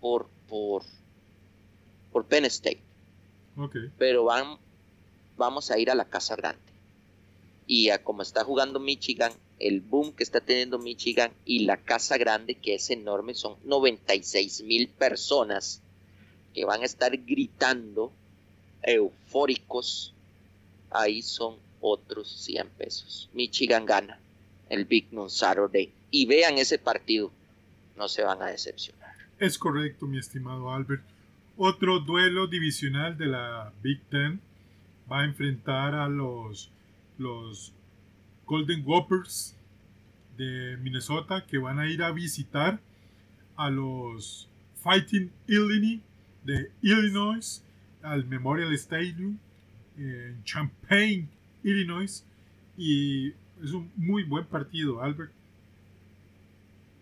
[0.00, 0.84] por, por,
[2.12, 2.82] por Penn State.
[3.98, 4.56] Pero van,
[5.36, 6.60] vamos a ir a la Casa Grande.
[7.66, 12.16] Y a como está jugando Michigan, el boom que está teniendo Michigan y la Casa
[12.16, 15.80] Grande, que es enorme, son 96 mil personas
[16.54, 18.12] que van a estar gritando,
[18.82, 20.12] eufóricos.
[20.90, 23.28] Ahí son otros 100 pesos.
[23.32, 24.18] Michigan gana
[24.72, 27.30] el Big Noon Saturday y vean ese partido,
[27.96, 29.12] no se van a decepcionar.
[29.38, 31.02] Es correcto, mi estimado Albert.
[31.58, 34.40] Otro duelo divisional de la Big Ten
[35.10, 36.70] va a enfrentar a los,
[37.18, 37.74] los
[38.46, 39.54] Golden Whoppers
[40.38, 42.80] de Minnesota que van a ir a visitar
[43.56, 44.48] a los
[44.82, 46.00] Fighting Illini
[46.44, 47.62] de Illinois
[48.02, 49.38] al Memorial Stadium
[49.98, 51.28] en Champaign,
[51.62, 52.24] Illinois.
[52.78, 55.32] Y es un muy buen partido, Albert.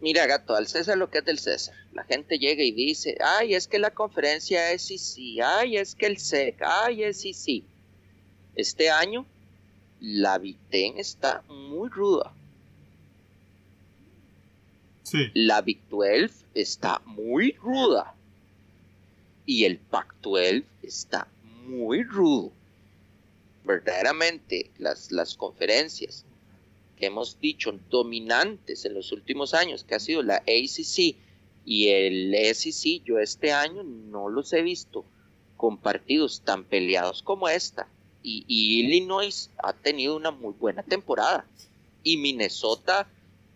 [0.01, 1.75] Mira, gato, al César lo que es del César.
[1.93, 6.07] La gente llega y dice, ay, es que la conferencia es sí, ay, es que
[6.07, 7.65] el SEC, ay, es sí, sí.
[8.55, 9.27] Este año,
[10.01, 12.33] la Victen está muy ruda.
[15.03, 15.31] Sí.
[15.35, 18.15] La Big 12 está muy ruda.
[19.45, 21.27] Y el Pac 12 está
[21.67, 22.53] muy rudo.
[23.65, 26.25] verdaderamente las, las conferencias
[27.07, 31.17] hemos dicho dominantes en los últimos años, que ha sido la ACC
[31.65, 35.05] y el SEC, yo este año no los he visto
[35.57, 37.89] con partidos tan peleados como esta.
[38.23, 41.47] Y, y Illinois ha tenido una muy buena temporada.
[42.03, 43.09] Y Minnesota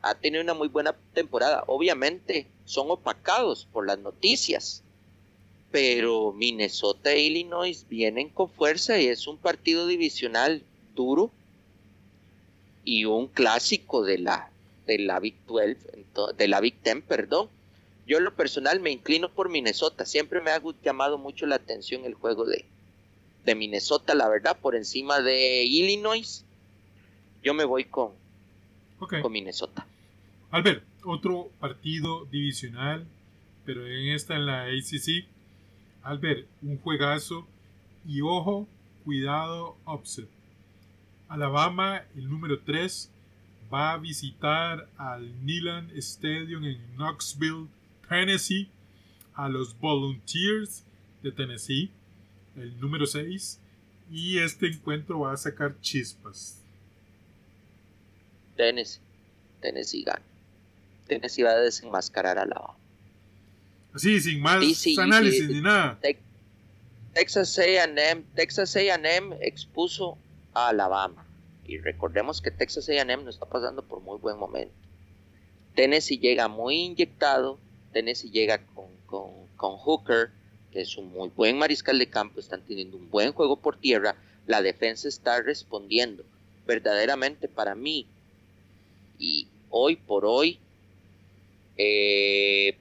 [0.02, 1.64] ha tenido una muy buena temporada.
[1.66, 4.82] Obviamente son opacados por las noticias,
[5.70, 10.62] pero Minnesota e Illinois vienen con fuerza y es un partido divisional
[10.94, 11.30] duro
[12.84, 14.50] y un clásico de la
[14.86, 15.76] de la Big 12,
[16.36, 17.48] de la Big 10, perdón.
[18.06, 20.04] Yo en lo personal me inclino por Minnesota.
[20.04, 22.66] Siempre me ha llamado mucho la atención el juego de,
[23.44, 26.44] de Minnesota, la verdad, por encima de Illinois.
[27.42, 28.12] Yo me voy con,
[28.98, 29.86] con Minnesota.
[30.50, 33.06] Albert, otro partido divisional,
[33.64, 35.26] pero en esta en la ACC.
[36.02, 37.46] Albert, un juegazo
[38.06, 38.68] y ojo,
[39.04, 40.28] cuidado, upset.
[41.34, 43.10] Alabama, el número 3,
[43.72, 47.66] va a visitar al Neyland Stadium en Knoxville,
[48.08, 48.68] Tennessee,
[49.34, 50.84] a los Volunteers
[51.24, 51.90] de Tennessee,
[52.56, 53.58] el número 6,
[54.12, 56.60] y este encuentro va a sacar chispas.
[58.56, 59.00] Tennessee,
[59.60, 60.22] Tennessee gana.
[61.08, 62.76] Tennessee va a desenmascarar a Alabama.
[63.92, 64.62] Así, sin más
[64.98, 65.98] análisis ni nada.
[67.12, 70.16] Texas A&M, Texas A&M expuso
[70.52, 71.23] a Alabama.
[71.66, 74.74] Y recordemos que Texas A&M no está pasando por muy buen momento.
[75.74, 77.58] Tennessee llega muy inyectado,
[77.92, 80.30] Tennessee llega con, con, con Hooker,
[80.70, 84.16] que es un muy buen mariscal de campo, están teniendo un buen juego por tierra,
[84.46, 86.24] la defensa está respondiendo.
[86.66, 88.06] Verdaderamente para mí,
[89.18, 90.58] y hoy por hoy,
[91.76, 92.76] eh,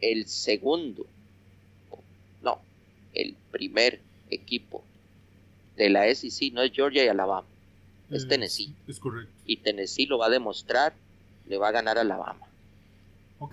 [0.00, 1.06] el segundo,
[2.42, 2.60] no,
[3.14, 4.00] el primer
[4.30, 4.82] equipo
[5.76, 7.46] de la SEC no es Georgia y Alabama,
[8.10, 8.74] es, Tennessee.
[8.86, 9.32] Es correcto.
[9.44, 10.94] Y Tennessee lo va a demostrar,
[11.46, 12.46] le va a ganar a Alabama.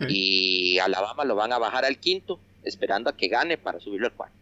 [0.08, 4.14] Y Alabama lo van a bajar al quinto, esperando a que gane para subirlo al
[4.14, 4.36] cuarto.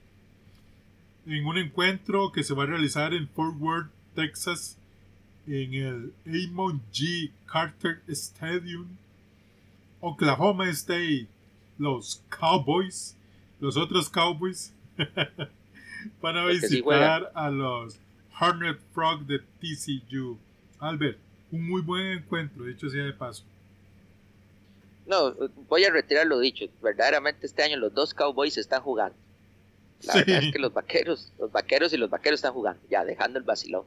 [1.25, 4.77] En un encuentro que se va a realizar en Fort Worth, Texas,
[5.47, 7.31] en el Amon G.
[7.45, 8.97] Carter Stadium,
[9.99, 11.27] Oklahoma State,
[11.77, 13.15] los Cowboys,
[13.59, 14.73] los otros Cowboys,
[16.21, 17.99] van a visitar a los
[18.39, 20.37] Hornet Frog de TCU.
[20.79, 21.17] Albert,
[21.51, 23.43] un muy buen encuentro, dicho sea de paso.
[25.05, 25.35] No,
[25.67, 26.65] voy a retirar lo dicho.
[26.81, 29.15] Verdaderamente este año los dos Cowboys están jugando.
[30.03, 33.37] La verdad es que los vaqueros, los vaqueros y los vaqueros están jugando, ya dejando
[33.37, 33.85] el vacilón.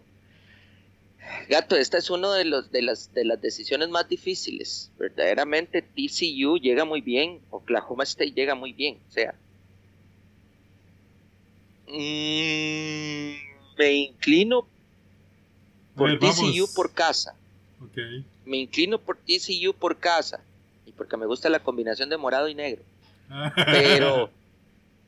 [1.48, 4.90] Gato, esta es una de, los, de, las, de las decisiones más difíciles.
[4.98, 8.98] Verdaderamente TCU llega muy bien, Oklahoma State llega muy bien.
[9.08, 9.34] O sea,
[11.88, 13.43] mm,
[13.76, 14.66] me inclino
[15.94, 17.34] por TCU por casa.
[18.44, 20.40] Me inclino por TCU por casa.
[20.86, 22.82] Y porque me gusta la combinación de morado y negro.
[23.54, 24.30] pero,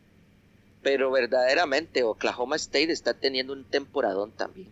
[0.82, 4.68] pero verdaderamente Oklahoma State está teniendo un temporadón también.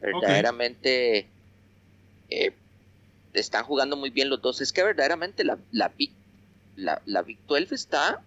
[0.00, 1.26] Verdaderamente
[2.28, 2.52] eh,
[3.32, 4.60] están jugando muy bien los dos.
[4.60, 5.92] Es que verdaderamente la, la,
[6.76, 8.22] la, la Big 12 está,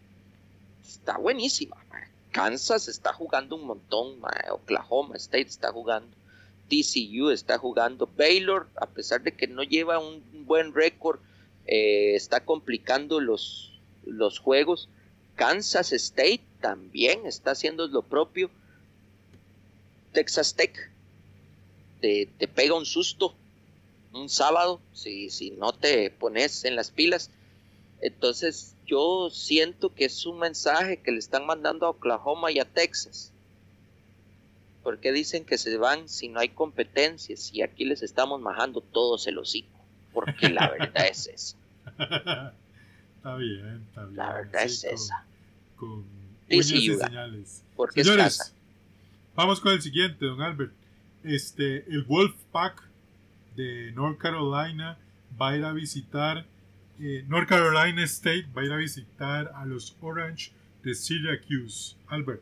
[0.83, 1.77] está buenísima.
[2.31, 4.19] Kansas está jugando un montón.
[4.51, 6.15] Oklahoma State está jugando.
[6.69, 8.07] TCU está jugando.
[8.17, 11.19] Baylor, a pesar de que no lleva un buen récord,
[11.65, 14.89] eh, está complicando los, los juegos.
[15.35, 18.49] Kansas State también está haciendo lo propio.
[20.11, 20.91] Texas Tech
[22.01, 23.35] te, pega un susto
[24.11, 27.29] un sábado si, si no te pones en las pilas.
[28.01, 32.65] Entonces yo siento que es un mensaje que le están mandando a Oklahoma y a
[32.65, 33.31] Texas.
[34.83, 39.27] Porque dicen que se van si no hay competencias y aquí les estamos majando todos
[39.27, 39.77] el hocico.
[40.13, 41.57] Porque la verdad es esa.
[43.17, 44.15] está bien, está bien.
[44.15, 45.25] La verdad es esa.
[45.75, 46.05] Con
[46.47, 47.63] y señales.
[47.75, 48.55] Porque Señores,
[49.35, 50.73] vamos con el siguiente, don Albert
[51.23, 52.81] este, el Wolfpack
[53.55, 54.97] de North Carolina
[55.39, 56.45] va a ir a visitar,
[57.01, 60.51] eh, North Carolina State va a ir a visitar a los Orange
[60.83, 61.95] de Syracuse.
[62.07, 62.41] Albert.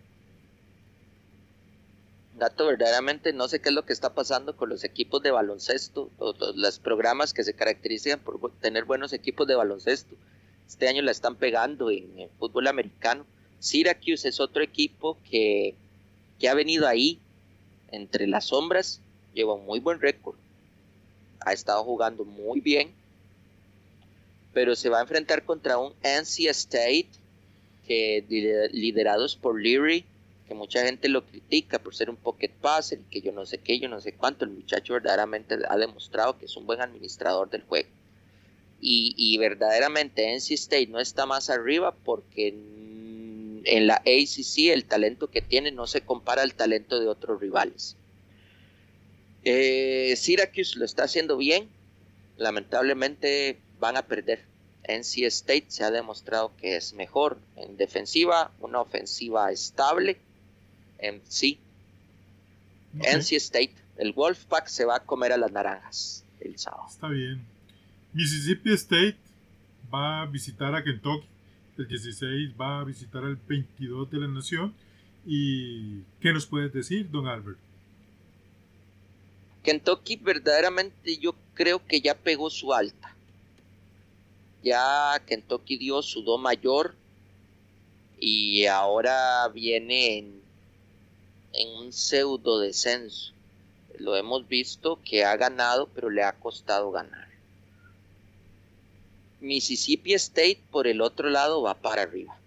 [2.35, 6.11] Gato, verdaderamente no sé qué es lo que está pasando con los equipos de baloncesto,
[6.55, 10.15] los programas que se caracterizan por tener buenos equipos de baloncesto.
[10.67, 13.25] Este año la están pegando en el fútbol americano.
[13.59, 15.75] Syracuse es otro equipo que,
[16.39, 17.19] que ha venido ahí
[17.91, 19.01] entre las sombras,
[19.33, 20.35] lleva un muy buen récord,
[21.39, 22.93] ha estado jugando muy bien,
[24.57, 27.09] pero se va a enfrentar contra un NC State
[27.85, 28.25] que
[28.71, 30.03] liderados por Leary
[30.47, 33.77] que mucha gente lo critica por ser un pocket passer, que yo no sé qué,
[33.77, 37.61] yo no sé cuánto, el muchacho verdaderamente ha demostrado que es un buen administrador del
[37.61, 37.87] juego.
[38.81, 45.29] Y, y verdaderamente NC State no está más arriba porque en la ACC el talento
[45.29, 47.95] que tiene no se compara al talento de otros rivales.
[49.43, 51.69] Eh, Syracuse lo está haciendo bien,
[52.37, 54.45] lamentablemente van a perder.
[54.87, 60.17] NC State se ha demostrado que es mejor en defensiva, una ofensiva estable
[60.99, 61.59] en sí.
[62.93, 66.87] NC State, el Wolfpack se va a comer a las naranjas el sábado.
[66.89, 67.45] Está bien.
[68.13, 69.17] Mississippi State
[69.93, 71.27] va a visitar a Kentucky.
[71.77, 74.73] El 16 va a visitar al 22 de la nación.
[75.25, 77.59] ¿Y qué nos puedes decir, don Albert?
[79.63, 83.16] Kentucky verdaderamente yo creo que ya pegó su alta.
[84.63, 86.95] Ya Kentucky dio su do mayor
[88.19, 90.41] y ahora viene en,
[91.77, 93.33] un pseudo descenso.
[93.97, 97.27] Lo hemos visto que ha ganado, pero le ha costado ganar.
[99.39, 102.37] Mississippi State por el otro lado va para arriba.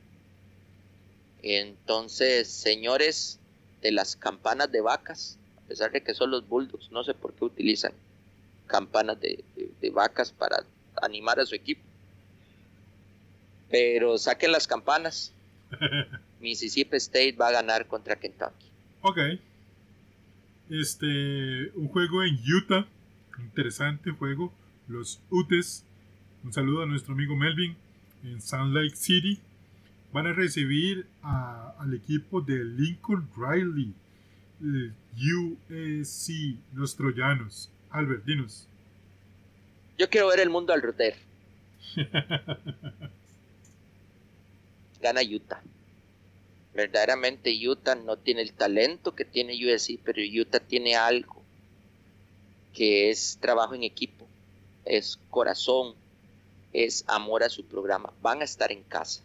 [1.43, 3.39] Entonces, señores
[3.81, 7.33] de las campanas de vacas, a pesar de que son los Bulldogs, no sé por
[7.33, 7.93] qué utilizan
[8.67, 9.43] campanas de,
[9.93, 10.65] vacas para
[11.03, 11.83] animar a su equipo.
[13.71, 15.33] Pero saquen las campanas.
[16.41, 18.67] Mississippi State va a ganar contra Kentucky.
[19.03, 19.19] Ok.
[20.69, 22.87] Este, un juego en Utah,
[23.39, 24.53] interesante juego.
[24.89, 25.85] Los Utes
[26.43, 27.77] un saludo a nuestro amigo Melvin
[28.25, 29.39] en Sand Lake City.
[30.13, 33.93] Van a recibir al equipo de Lincoln Riley,
[34.63, 37.71] el USC, los troyanos.
[37.91, 38.67] Albert, dinos.
[39.99, 41.15] Yo quiero ver el mundo al roter.
[45.01, 45.63] Gana Utah.
[46.75, 51.43] Verdaderamente Utah no tiene el talento que tiene USC, pero Utah tiene algo
[52.73, 54.27] que es trabajo en equipo,
[54.85, 55.95] es corazón,
[56.73, 58.13] es amor a su programa.
[58.23, 59.23] Van a estar en casa.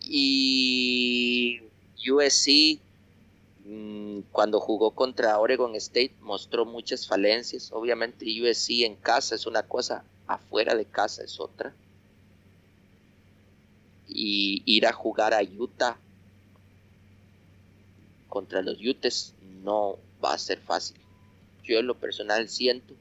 [0.00, 1.60] Y
[2.10, 2.80] USC,
[3.64, 7.70] mm, cuando jugó contra Oregon State, mostró muchas falencias.
[7.72, 11.72] Obviamente USC en casa es una cosa, afuera de casa es otra.
[14.14, 15.96] Y ir a jugar a Utah
[18.28, 20.96] contra los Utes no va a ser fácil.
[21.64, 22.94] Yo en lo personal siento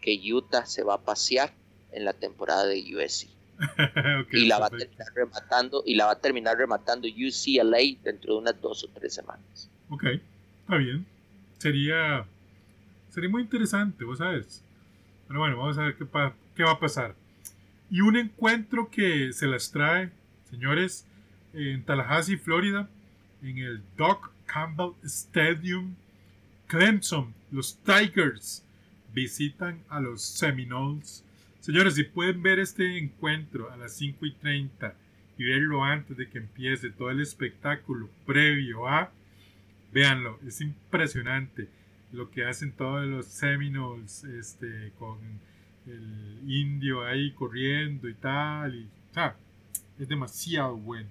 [0.00, 1.52] que Utah se va a pasear
[1.92, 3.28] en la temporada de USC.
[4.32, 8.40] y la va a terminar rematando y la va a terminar rematando UCLA dentro de
[8.40, 9.70] unas dos o tres semanas.
[9.88, 11.06] Ok, está bien.
[11.58, 12.26] Sería
[13.10, 14.62] sería muy interesante, vos sabes.
[15.28, 16.04] Pero bueno, vamos a ver qué,
[16.56, 17.14] qué va a pasar.
[17.90, 20.10] Y un encuentro que se las trae,
[20.54, 21.06] señores,
[21.52, 22.88] en Tallahassee, Florida,
[23.42, 25.94] en el Doc Campbell Stadium,
[26.66, 28.64] Clemson, los Tigers
[29.12, 31.24] visitan a los Seminoles
[31.64, 34.94] Señores, si pueden ver este encuentro a las 5 y 30
[35.38, 39.10] y verlo antes de que empiece todo el espectáculo previo a,
[39.90, 41.70] véanlo, es impresionante
[42.12, 45.16] lo que hacen todos los Seminoles este, con
[45.86, 48.74] el indio ahí corriendo y tal.
[48.74, 48.86] Y,
[49.98, 51.08] es demasiado bueno.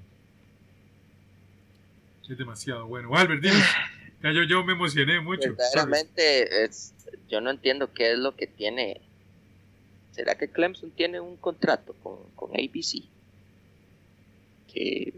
[2.30, 3.16] Es demasiado bueno.
[3.16, 3.44] Albert,
[4.24, 5.50] Ya yo, yo me emocioné mucho.
[5.50, 6.94] Verdaderamente, es,
[7.28, 9.02] yo no entiendo qué es lo que tiene
[10.14, 13.04] ¿Será que Clemson tiene un contrato con, ABC?
[14.72, 15.12] Que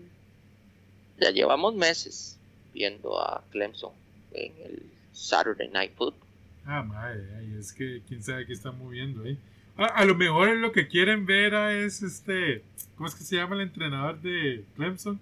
[1.19, 2.37] ya llevamos meses
[2.73, 3.91] viendo a Clemson
[4.31, 6.27] en el Saturday Night Football.
[6.65, 7.23] Ah, madre,
[7.59, 9.37] es que quién sabe qué está moviendo ahí.
[9.77, 12.63] A lo mejor lo que quieren ver es este.
[12.95, 15.19] ¿Cómo es que se llama el entrenador de Clemson?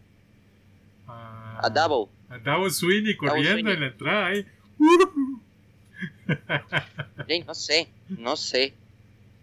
[1.07, 2.09] a Davo.
[2.29, 4.45] A Davo Sweeney corriendo en la entrada ahí.
[7.47, 8.73] no sé, no sé.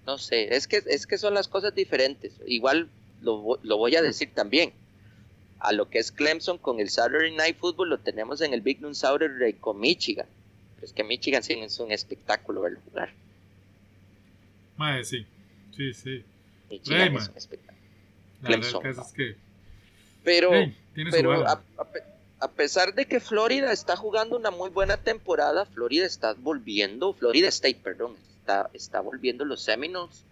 [0.06, 2.34] No sé, es que, es que son las cosas diferentes.
[2.46, 2.88] Igual
[3.20, 4.72] lo, lo voy a decir también.
[5.58, 8.80] A lo que es Clemson con el Saturday Night Football lo tenemos en el Big
[8.80, 10.26] Noon Saturday con Michigan.
[10.80, 13.12] es que Michigan sí es un espectáculo verlo jugar.
[15.04, 15.26] Sí.
[15.76, 16.24] Sí, sí.
[16.70, 17.80] Michigan es un espectáculo.
[18.42, 18.82] Clemson.
[20.24, 20.50] Pero,
[21.10, 21.62] pero a,
[22.40, 27.48] a, pesar de que Florida está jugando una muy buena temporada, Florida está volviendo, Florida
[27.48, 28.16] State, perdón,
[28.72, 30.24] está, volviendo los Seminoles,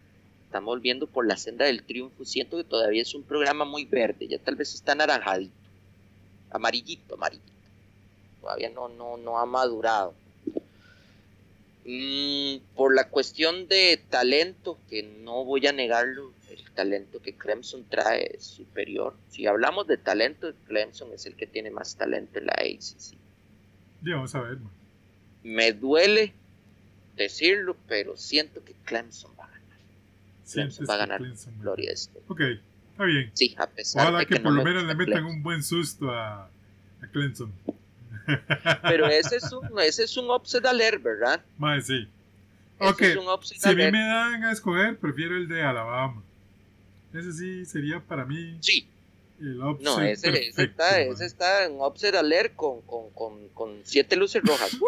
[0.45, 2.25] están volviendo por la senda del triunfo.
[2.25, 5.53] Siento que todavía es un programa muy verde, ya tal vez está naranjadito,
[6.51, 7.53] amarillito, amarillito.
[8.41, 10.15] Todavía no, no, no ha madurado.
[11.91, 17.83] Mm, por la cuestión de talento, que no voy a negarlo, el talento que Clemson
[17.89, 19.17] trae es superior.
[19.31, 23.17] Si hablamos de talento, Clemson es el que tiene más talento en la ACC.
[24.03, 24.71] Ya vamos a ver, man.
[25.43, 26.35] Me duele
[27.17, 29.79] decirlo, pero siento que Clemson va a ganar.
[30.53, 32.25] Clemson va a ganar Clemson va a Florida State.
[32.29, 32.41] Ok,
[32.91, 33.31] está bien.
[33.33, 35.37] Sí, a pesar Ojalá de que, que, por no lo me menos le metan Clemson.
[35.37, 36.51] un buen susto a,
[37.01, 37.51] a Clemson.
[38.83, 41.45] Pero ese es un, ese es un upset alert, ¿verdad?
[41.57, 42.09] Mae, sí.
[42.79, 45.63] Ese Ok, es un upset si a mí me dan a escoger, prefiero el de
[45.63, 46.23] Alabama.
[47.13, 48.87] Ese sí sería para mí Sí,
[49.41, 54.17] el no, ese, ese está, ese está en upset alert con, con, con, con siete
[54.17, 54.77] luces rojas.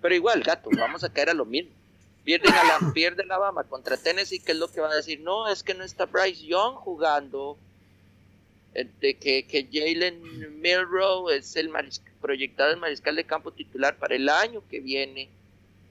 [0.00, 1.72] Pero igual, gato, vamos a caer a lo mismo.
[2.24, 5.48] Pierden a la, pierde Alabama contra Tennessee, que es lo que van a decir, no,
[5.48, 7.58] es que no está Bryce Young jugando.
[8.74, 11.70] Eh, De que, que Jalen Milrow es el
[12.20, 15.30] proyectado el mariscal de campo titular para el año que viene.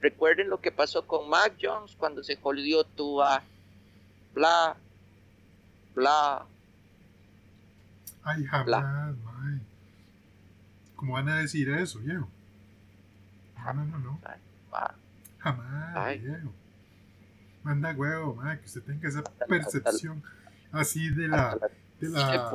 [0.00, 3.42] Recuerden lo que pasó con Mac Jones cuando se jodió Tua.
[4.34, 4.76] Bla,
[5.94, 6.46] bla.
[8.22, 9.60] Ay, jamás, mae.
[10.94, 12.28] ¿Cómo van a decir eso, viejo?
[13.56, 14.20] No, no, no, no.
[14.70, 14.94] bla.
[15.38, 16.18] Jamás, Ay.
[16.18, 16.52] viejo.
[17.64, 20.22] Manda huevo, mae, que usted tenga esa percepción
[20.72, 21.58] así de la...
[22.00, 22.50] De la-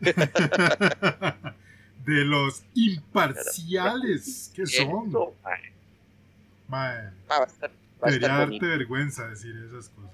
[2.06, 5.12] de los imparciales que son.
[8.02, 10.10] Debería darte vergüenza decir esas cosas.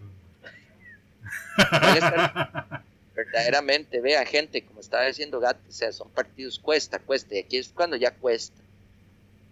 [3.14, 7.56] Verdaderamente, vea gente, como estaba diciendo Gato, o sea, son partidos cuesta, cuesta, y aquí
[7.56, 8.60] es cuando ya cuesta.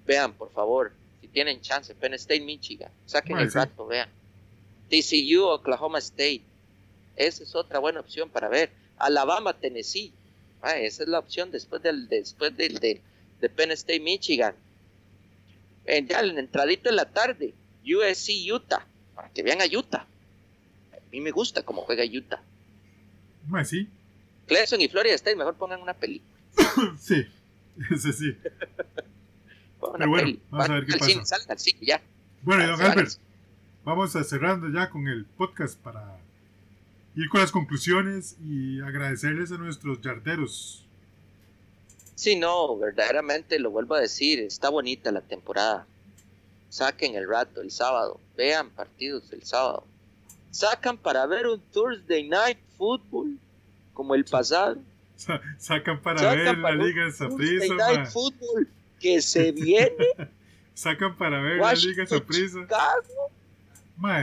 [0.06, 3.56] Vean, por favor, si tienen chance, Penn State, Michigan, saquen Mae, el sí.
[3.56, 4.08] rato, vean.
[4.90, 6.42] TCU, Oklahoma State,
[7.16, 8.70] esa es otra buena opción para ver.
[8.98, 10.12] Alabama, Tennessee,
[10.66, 13.02] Ah, esa es la opción después del, después del, del-
[13.40, 14.54] de Penn State, Michigan.
[15.86, 17.52] Ya en la entradita de la tarde,
[17.84, 20.06] USC, Utah, para que vean a Utah.
[20.92, 22.40] A mí me gusta cómo juega Utah.
[23.66, 23.86] Sí,
[24.46, 26.32] Clemson y Florida State, mejor pongan una película.
[26.98, 27.26] sí,
[27.90, 28.34] ese sí.
[29.80, 30.40] Pero bueno, peli.
[30.50, 31.10] vamos a ver qué al pasa.
[31.10, 32.00] cine, salgan al cine, ya.
[32.40, 33.12] Bueno, y don Albert,
[33.84, 36.18] vamos a cerrando ya con el podcast para
[37.16, 40.84] ir con las conclusiones y agradecerles a nuestros yarderos.
[42.14, 45.86] Sí, no, verdaderamente lo vuelvo a decir, está bonita la temporada.
[46.68, 49.84] Saquen el rato el sábado, vean partidos el sábado.
[50.50, 53.38] Sacan para ver un Thursday Night Football
[53.92, 54.76] como el pasado.
[55.16, 58.06] Sa- sacan para Sacan ver para la Liga Thursday Saprissa, Night.
[58.10, 58.68] Football
[59.00, 60.06] que se viene.
[60.74, 62.66] Sacan para ver la Liga Washington, Saprissa.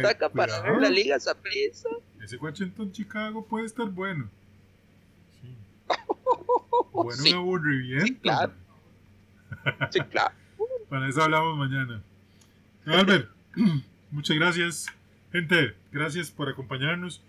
[0.02, 1.90] Sacan para ver la Liga Saprissa.
[2.24, 4.30] Ese Washington Chicago puede estar bueno.
[5.42, 5.56] Sí.
[6.94, 7.32] Bueno, Sí.
[7.32, 8.06] un aburrimiento.
[8.06, 8.54] Sí, claro.
[9.92, 10.36] Sí, claro.
[10.90, 12.02] Para eso hablamos mañana.
[12.86, 13.30] Albert,
[14.12, 14.86] muchas gracias.
[15.32, 17.22] Gente, gracias por acompañarnos.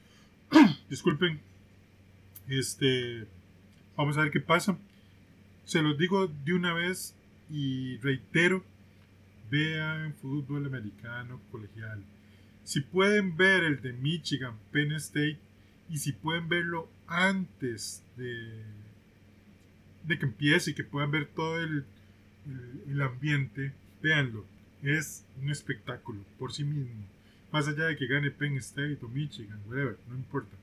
[0.90, 1.40] Disculpen.
[2.48, 3.26] Este,
[3.96, 4.76] vamos a ver qué pasa.
[5.64, 7.14] Se los digo de una vez
[7.48, 8.64] y reitero,
[9.48, 12.02] vean fútbol americano colegial.
[12.64, 15.38] Si pueden ver el de Michigan, Penn State,
[15.88, 18.62] y si pueden verlo antes de,
[20.08, 21.84] que empiece y que puedan ver todo el,
[22.88, 24.44] el, ambiente, véanlo.
[24.82, 27.06] Es un espectáculo por sí mismo.
[27.52, 30.56] Más allá de que gane Penn State o Michigan, whatever, no importa.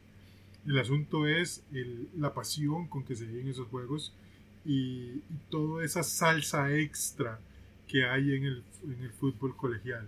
[0.66, 1.64] El asunto es
[2.18, 4.14] la pasión con que se viven esos juegos
[4.66, 7.39] y, y toda esa salsa extra
[7.88, 10.08] que hay en el, en el fútbol colegial.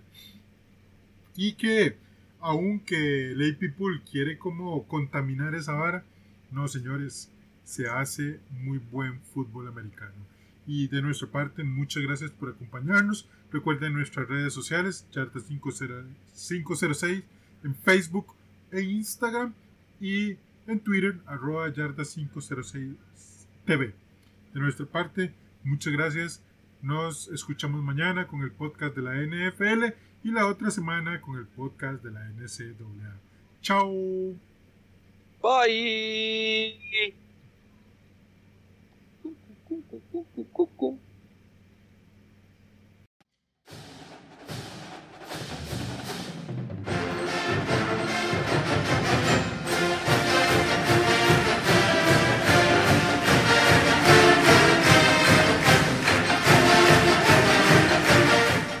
[1.36, 1.96] Y que,
[2.40, 6.04] aunque Lay People quiere como contaminar esa vara,
[6.50, 7.30] no señores,
[7.64, 10.12] se hace muy buen fútbol americano.
[10.66, 13.28] Y de nuestra parte, muchas gracias por acompañarnos.
[13.50, 17.22] Recuerden nuestras redes sociales, Yarda506
[17.64, 18.34] en Facebook
[18.70, 19.54] e Instagram
[20.00, 22.96] y en Twitter, arroba Yarda506
[23.64, 23.94] TV.
[24.54, 25.32] De nuestra parte,
[25.64, 26.42] muchas gracias.
[26.80, 29.94] Nos escuchamos mañana con el podcast de la NFL
[30.24, 33.16] y la otra semana con el podcast de la NCAA.
[33.60, 34.34] Chao.
[35.42, 37.12] Bye.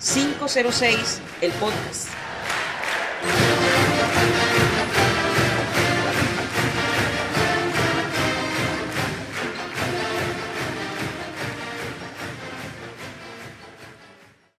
[0.00, 2.09] 506, el podcast.